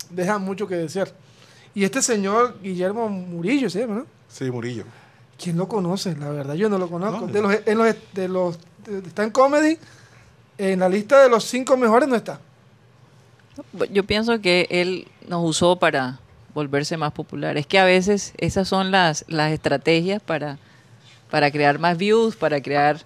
[0.09, 1.09] deja mucho que desear.
[1.73, 3.83] Y este señor, Guillermo Murillo, ¿sí?
[3.87, 4.05] ¿no?
[4.29, 4.85] Sí, Murillo.
[5.37, 6.15] ¿Quién lo conoce?
[6.15, 7.27] La verdad, yo no lo conozco.
[7.27, 8.57] de, los, en los, de los,
[9.05, 9.77] está en comedy,
[10.57, 12.39] en la lista de los cinco mejores no está.
[13.91, 16.19] Yo pienso que él nos usó para
[16.53, 17.57] volverse más popular.
[17.57, 20.57] Es que a veces esas son las, las estrategias para,
[21.29, 23.01] para crear más views, para crear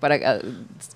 [0.00, 0.38] para ah,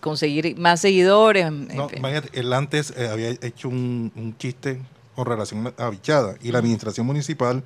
[0.00, 1.50] conseguir más seguidores.
[1.50, 1.88] No,
[2.32, 4.80] él antes eh, había hecho un, un, chiste
[5.14, 7.62] con relación a Bichada y la administración municipal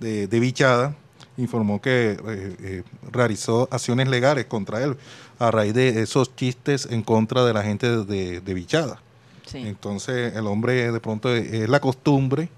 [0.00, 0.94] de, de Bichada
[1.36, 4.96] informó que eh, eh, realizó acciones legales contra él
[5.38, 9.00] a raíz de esos chistes en contra de la gente de, de Bichada.
[9.54, 12.48] Entonces el hombre de pronto es la costumbre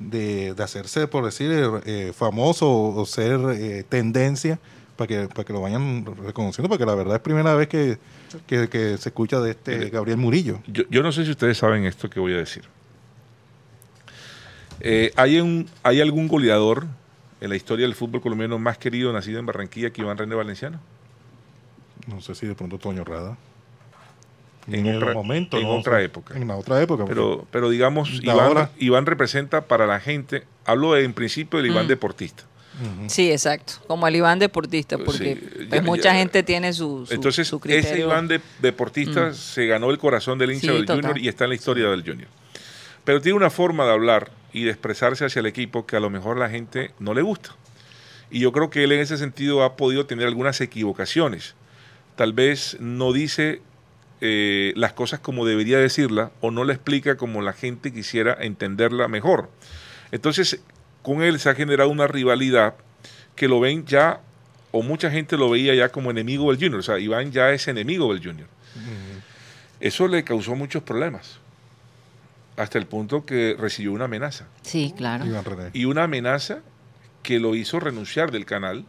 [0.00, 1.52] de, de hacerse, por decir,
[1.84, 4.58] eh, famoso o, ser tendencia
[4.96, 7.98] para que, para que lo vayan reconociendo, porque la verdad es primera vez que,
[8.46, 10.60] que, se escucha de este Gabriel Murillo.
[10.66, 12.64] Yo, yo no sé si ustedes saben esto que voy a decir.
[14.80, 16.86] Eh, ¿hay, un, ¿Hay algún goleador
[17.40, 20.80] en la historia del fútbol colombiano más querido nacido en Barranquilla que Iván René Valenciano?
[22.06, 23.36] No sé si de pronto Toño Rada.
[24.68, 25.58] En, otro momento.
[25.58, 26.36] En otra época.
[26.36, 27.04] En la otra época.
[27.06, 31.88] Pero, pero digamos, Iván, Iván, representa para la gente, hablo en principio del Iván mm.
[31.88, 32.42] deportista.
[33.06, 38.28] Sí, exacto, como el Iván deportista, porque pues, mucha gente tiene su, Entonces, ese Iván
[38.28, 41.88] de, deportista se ganó el corazón del hincha del Junior y está en la historia
[41.88, 42.28] del Junior.
[43.04, 46.10] Pero tiene una forma de hablar y de expresarse hacia el equipo que a lo
[46.10, 47.54] mejor la gente no le gusta.
[48.30, 51.54] Y yo creo que él en ese sentido ha podido tener algunas equivocaciones.
[52.16, 53.62] Tal vez no dice
[54.20, 59.08] eh, las cosas como debería decirla o no la explica como la gente quisiera entenderla
[59.08, 59.50] mejor.
[60.10, 60.60] Entonces,
[61.06, 62.74] con él se ha generado una rivalidad
[63.36, 64.22] que lo ven ya,
[64.72, 66.80] o mucha gente lo veía ya como enemigo del Junior.
[66.80, 68.48] O sea, Iván ya es enemigo del Junior.
[69.78, 71.38] Eso le causó muchos problemas
[72.56, 74.48] hasta el punto que recibió una amenaza.
[74.62, 75.24] Sí, claro.
[75.72, 76.58] Y una amenaza
[77.22, 78.84] que lo hizo renunciar del canal,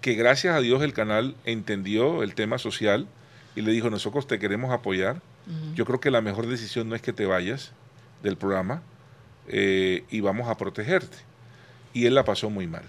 [0.00, 3.06] que gracias a Dios el canal entendió el tema social
[3.54, 5.22] y le dijo, nosotros te queremos apoyar.
[5.76, 7.70] Yo creo que la mejor decisión no es que te vayas
[8.24, 8.82] del programa
[9.52, 11.16] eh, y vamos a protegerte.
[11.92, 12.84] Y él la pasó muy mal.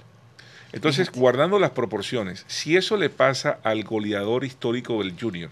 [0.74, 5.50] Entonces, guardando las proporciones, si eso le pasa al goleador histórico del Junior,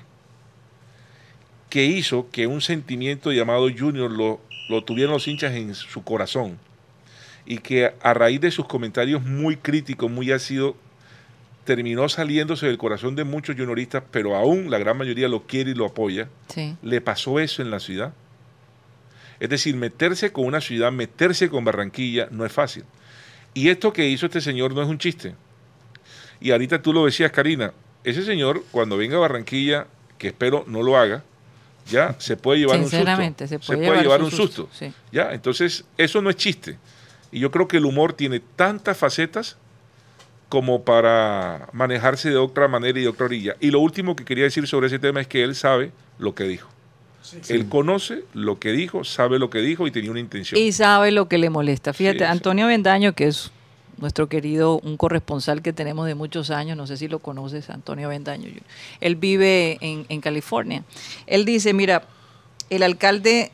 [1.69, 4.39] que hizo que un sentimiento llamado Junior lo,
[4.69, 6.57] lo tuvieran los hinchas en su corazón
[7.45, 10.75] y que a raíz de sus comentarios muy críticos, muy ácidos,
[11.65, 15.75] terminó saliéndose del corazón de muchos junioristas, pero aún la gran mayoría lo quiere y
[15.75, 16.29] lo apoya.
[16.81, 18.13] Le pasó eso en la ciudad.
[19.39, 22.83] Es decir, meterse con una ciudad, meterse con Barranquilla, no es fácil.
[23.53, 25.35] Y esto que hizo este señor no es un chiste.
[26.39, 27.73] Y ahorita tú lo decías, Karina,
[28.03, 29.87] ese señor, cuando venga a Barranquilla,
[30.17, 31.23] que espero no lo haga,
[31.89, 32.97] ya se puede llevar un susto.
[32.97, 34.69] Se puede, llevar, un susto.
[35.11, 36.77] Ya, entonces eso no es chiste.
[37.31, 39.57] Y yo creo que el humor tiene tantas facetas
[40.49, 43.55] como para manejarse de otra manera y de otra orilla.
[43.59, 46.45] Y lo último que quería decir sobre ese tema es que él sabe lo que
[46.45, 46.69] dijo.
[47.49, 50.59] Él conoce lo que dijo, sabe lo que dijo y tenía una intención.
[50.59, 51.93] Y sabe lo que le molesta.
[51.93, 53.51] Fíjate, Antonio Bendaño, que es
[53.97, 58.09] nuestro querido, un corresponsal que tenemos de muchos años, no sé si lo conoces, Antonio
[58.09, 58.49] Bendaño.
[59.01, 60.83] Él vive en, California.
[61.27, 62.03] Él dice, mira,
[62.69, 63.51] el alcalde,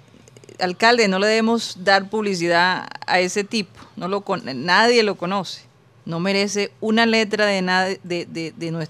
[0.60, 4.24] alcalde, no le debemos dar publicidad a ese tipo, no lo,
[4.54, 5.64] nadie lo conoce,
[6.06, 8.88] no merece una letra de, nada, de, de,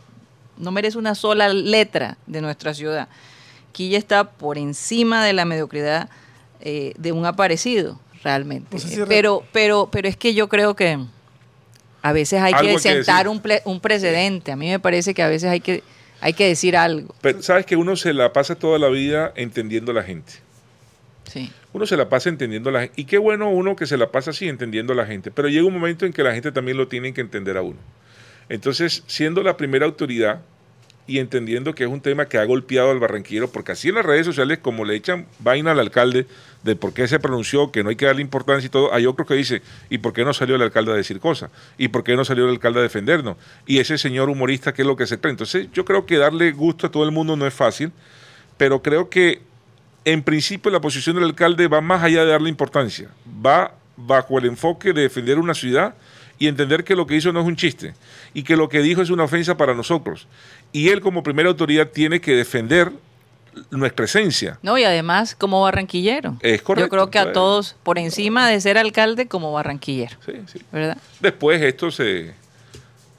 [0.58, 3.08] no merece una sola letra de nuestra ciudad.
[3.76, 6.10] Quilla está por encima de la mediocridad
[6.62, 8.78] eh, de un aparecido, realmente.
[9.06, 10.98] pero, pero, pero es que yo creo que
[12.02, 14.54] a veces hay que sentar un, un, precedente.
[14.54, 15.84] A mí me parece que a veces hay que,
[16.22, 17.14] hay que decir algo.
[17.20, 20.32] Pero sabes que uno se la pasa toda la vida entendiendo a la gente.
[21.30, 21.52] Sí.
[21.74, 23.02] Uno se la pasa entendiendo a la gente.
[23.02, 25.32] Y qué bueno uno que se la pasa así entendiendo a la gente.
[25.32, 27.80] Pero llega un momento en que la gente también lo tiene que entender a uno.
[28.48, 30.40] Entonces, siendo la primera autoridad
[31.08, 34.06] y entendiendo que es un tema que ha golpeado al barranquillero, porque así en las
[34.06, 36.26] redes sociales, como le echan vaina al alcalde
[36.64, 39.26] de por qué se pronunció, que no hay que darle importancia y todo, hay otro
[39.26, 41.52] que dice, ¿y por qué no salió el alcalde a decir cosas?
[41.78, 43.38] ¿Y por qué no salió el alcalde a defendernos?
[43.68, 45.32] Y ese señor humorista, ¿qué es lo que se cree?
[45.32, 47.92] Entonces, yo creo que darle gusto a todo el mundo no es fácil,
[48.58, 49.42] pero creo que
[50.06, 53.10] en principio la posición del alcalde va más allá de darle importancia,
[53.46, 55.96] va bajo el enfoque de defender una ciudad
[56.38, 57.94] y entender que lo que hizo no es un chiste
[58.34, 60.28] y que lo que dijo es una ofensa para nosotros.
[60.72, 62.92] Y él como primera autoridad tiene que defender
[63.72, 64.60] nuestra esencia.
[64.62, 66.38] No, y además como barranquillero.
[66.42, 66.88] Es correcto.
[66.88, 70.18] Yo creo que a todos, por encima de ser alcalde, como barranquillero.
[70.26, 70.60] Sí, sí.
[70.72, 70.98] ¿Verdad?
[71.22, 72.34] Después esto se,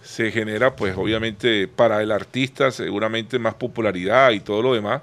[0.03, 5.03] se genera, pues obviamente para el artista seguramente más popularidad y todo lo demás,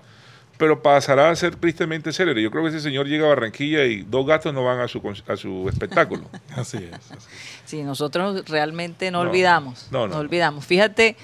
[0.64, 2.42] pero pasará a ser tristemente célebre.
[2.42, 5.02] Yo creo que ese señor llega a Barranquilla y dos gatos no van a su,
[5.28, 6.24] a su espectáculo.
[6.56, 7.20] así es.
[7.66, 9.88] Sí, nosotros realmente no, olvidamos.
[9.92, 10.66] No, no, olvidamos.
[10.66, 11.18] Fíjate,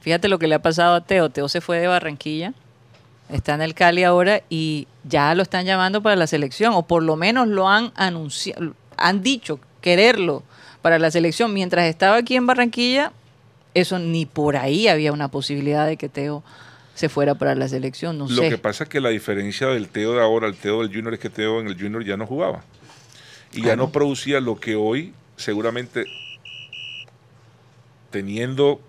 [0.00, 1.28] fíjate lo que le ha pasado a Teo.
[1.28, 2.54] Teo se fue de Barranquilla,
[3.28, 7.02] está en el Cali ahora y ya lo están llamando para la selección, o por
[7.02, 10.42] lo menos lo han anunciado, han dicho quererlo
[10.80, 11.52] para la selección.
[11.52, 13.12] Mientras estaba aquí en Barranquilla,
[13.74, 16.42] eso ni por ahí había una posibilidad de que Teo
[16.96, 20.14] se fuera para la selección, no Lo que pasa es que la diferencia del Teo
[20.14, 22.64] de ahora al Teo del Junior es que Teo en el Junior ya no jugaba.
[23.52, 26.06] Y ya no producía lo que hoy seguramente
[28.10, 28.80] teniendo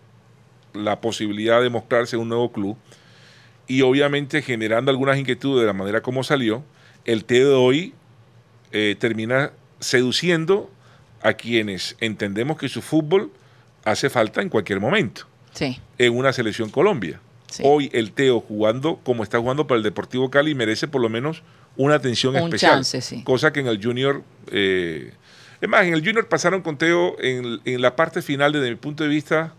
[0.74, 2.78] la posibilidad de mostrarse un nuevo club
[3.68, 6.64] y obviamente generando algunas inquietudes de la manera como salió,
[7.04, 7.94] el Teo de hoy
[8.72, 9.52] eh, termina
[9.82, 10.72] seduciendo
[11.22, 13.32] a quienes entendemos que su fútbol
[13.84, 15.78] hace falta en cualquier momento sí.
[15.98, 17.20] en una selección Colombia.
[17.64, 21.44] Hoy el Teo jugando como está jugando para el Deportivo Cali merece por lo menos
[21.76, 22.84] una atención especial.
[23.24, 24.24] Cosa que en el Junior...
[24.52, 25.14] Eh,
[25.60, 29.04] es más, en el Junior pasaron con Teo en, la parte final, desde mi punto
[29.04, 29.56] de vista,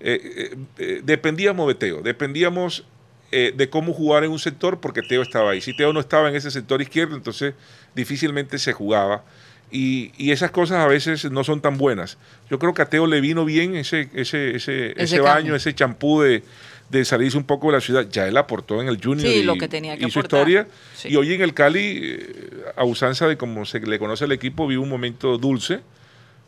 [0.00, 2.84] eh, eh, dependíamos de Teo, dependíamos
[3.30, 5.60] de cómo jugar en un sector porque Teo estaba ahí.
[5.60, 7.54] Si Teo no estaba en ese sector izquierdo, entonces
[7.94, 9.22] difícilmente se jugaba.
[9.70, 12.16] Y, y, esas cosas a veces no son tan buenas.
[12.50, 16.22] Yo creo que a Teo le vino bien ese, ese, ese, ese baño, ese champú
[16.22, 16.42] de,
[16.88, 18.06] de salirse un poco de la ciudad.
[18.10, 20.66] Ya él aportó en el Junior y, lo que tenía que su historia.
[21.04, 24.66] Y hoy en el Cali, eh, a usanza de como se le conoce al equipo,
[24.66, 25.80] vive un momento dulce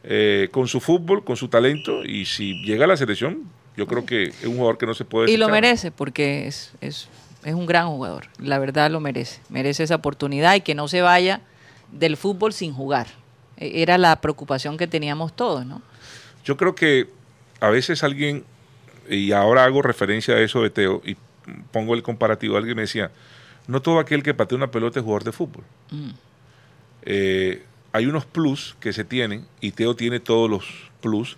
[0.03, 2.05] eh, con su fútbol, con su talento.
[2.05, 3.45] Y si llega a la selección,
[3.77, 5.31] yo creo que es un jugador que no se puede.
[5.31, 7.09] Y lo merece, porque es, es,
[7.45, 8.27] es un gran jugador.
[8.39, 9.41] La verdad lo merece.
[9.51, 11.43] Merece esa oportunidad y que no se vaya
[11.93, 13.09] del fútbol sin jugar.
[13.59, 15.83] E, era la preocupación que teníamos todos, ¿no?
[16.45, 17.09] Yo creo que
[17.61, 18.45] a veces alguien
[19.11, 21.17] y ahora hago referencia a eso de Teo y
[21.73, 22.57] pongo el comparativo.
[22.57, 23.11] Alguien me decía,
[23.67, 25.65] no todo aquel que patea una pelota es jugador de fútbol.
[25.91, 26.11] Mm.
[27.03, 31.37] Eh, hay unos plus que se tienen y Teo tiene todos los plus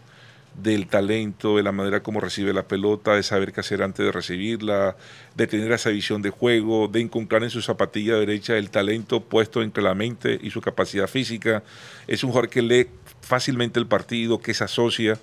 [0.60, 4.12] del talento, de la manera como recibe la pelota, de saber qué hacer antes de
[4.12, 4.96] recibirla,
[5.34, 9.62] de tener esa visión de juego, de encontrar en su zapatilla derecha el talento puesto
[9.62, 11.62] entre la mente y su capacidad física.
[12.06, 12.86] Es un jugador que lee
[13.22, 15.18] fácilmente el partido, que se asocia.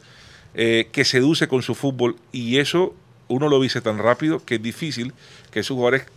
[0.56, 2.96] Eh, que seduce con su fútbol y eso
[3.28, 5.14] uno lo dice tan rápido que es difícil
[5.52, 6.08] que esos jugadores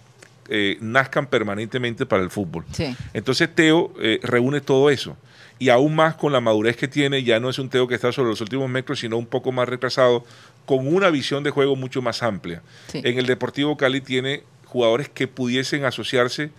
[0.49, 2.65] eh, nazcan permanentemente para el fútbol.
[3.13, 5.19] Entonces Teo eh, reúne todo eso
[5.59, 8.11] y aún más con la madurez que tiene, ya no es un Teo que está
[8.11, 10.25] sobre los últimos metros, sino un poco más retrasado,
[10.65, 12.63] con una visión de juego mucho más amplia.
[12.93, 16.51] En el Deportivo Cali tiene jugadores que pudiesen asociarse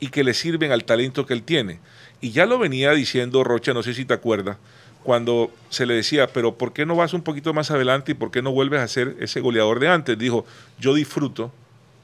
[0.00, 1.78] y que le sirven al talento que él tiene.
[2.20, 4.58] Y ya lo venía diciendo Rocha, no sé si te acuerdas,
[5.02, 8.30] cuando se le decía, pero ¿por qué no vas un poquito más adelante y por
[8.30, 10.18] qué no vuelves a ser ese goleador de antes?
[10.18, 10.44] Dijo,
[10.78, 11.52] yo disfruto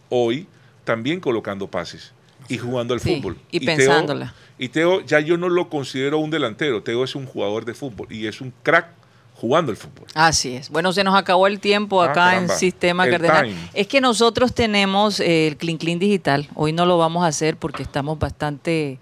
[0.09, 0.47] hoy
[0.85, 2.13] también colocando pases
[2.49, 3.37] y jugando al fútbol.
[3.51, 4.35] Y, pensándola.
[4.59, 8.07] y Teo ya yo no lo considero un delantero, Teo es un jugador de fútbol
[8.11, 8.89] y es un crack
[9.35, 10.07] jugando el fútbol.
[10.15, 10.71] Así es.
[10.71, 13.55] Bueno, se nos acabó el tiempo ah, acá en Sistema Cardenal.
[13.75, 16.49] Es que nosotros tenemos el Clean Clean Digital.
[16.55, 18.99] Hoy no lo vamos a hacer porque estamos bastante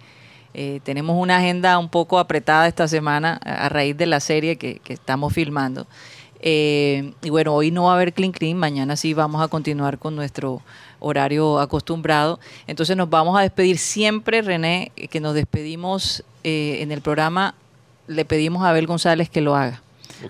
[0.55, 4.81] eh, tenemos una agenda un poco apretada esta semana a raíz de la serie que,
[4.89, 5.87] estamos filmando.
[6.41, 9.99] Eh, y bueno, hoy no va a haber Clean Clean, mañana sí vamos a continuar
[9.99, 10.63] con nuestro
[11.01, 12.39] horario acostumbrado.
[12.69, 17.55] Entonces nos vamos a despedir siempre, René, que nos despedimos eh, en el programa,
[18.07, 19.83] le pedimos a Abel González que lo haga,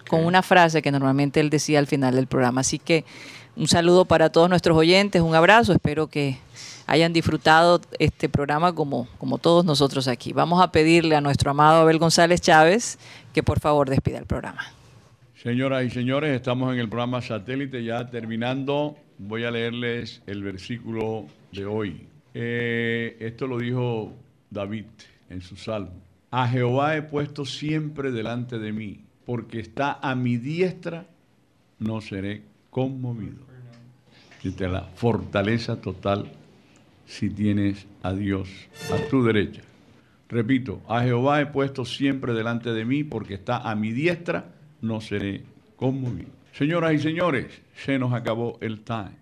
[0.09, 2.63] con una frase que normalmente él decía al final del programa.
[2.63, 3.05] Así que
[3.57, 6.39] un saludo para todos nuestros oyentes, un abrazo, espero que
[6.87, 10.33] hayan disfrutado este programa como, como todos nosotros aquí.
[10.33, 12.99] Vamos a pedirle a nuestro amado Abel González Chávez
[13.33, 14.63] que por favor despida el programa.
[15.43, 18.97] Señoras y señores, estamos en el programa Satélite ya terminando.
[19.19, 22.07] Voy a leerles el versículo de hoy.
[22.33, 24.13] Eh, esto lo dijo
[24.51, 24.87] David
[25.31, 25.93] en su salmo.
[26.31, 31.07] A Jehová he puesto siempre delante de mí, porque está a mi diestra
[31.79, 33.45] no seré conmovido.
[34.59, 36.31] La fortaleza total
[37.07, 38.49] si tienes a Dios
[38.93, 39.63] a tu derecha.
[40.29, 44.47] Repito, a Jehová he puesto siempre delante de mí porque está a mi diestra,
[44.81, 45.45] no seré
[45.77, 46.31] conmovido.
[46.53, 49.17] Señoras y señores, se nos acabó el time.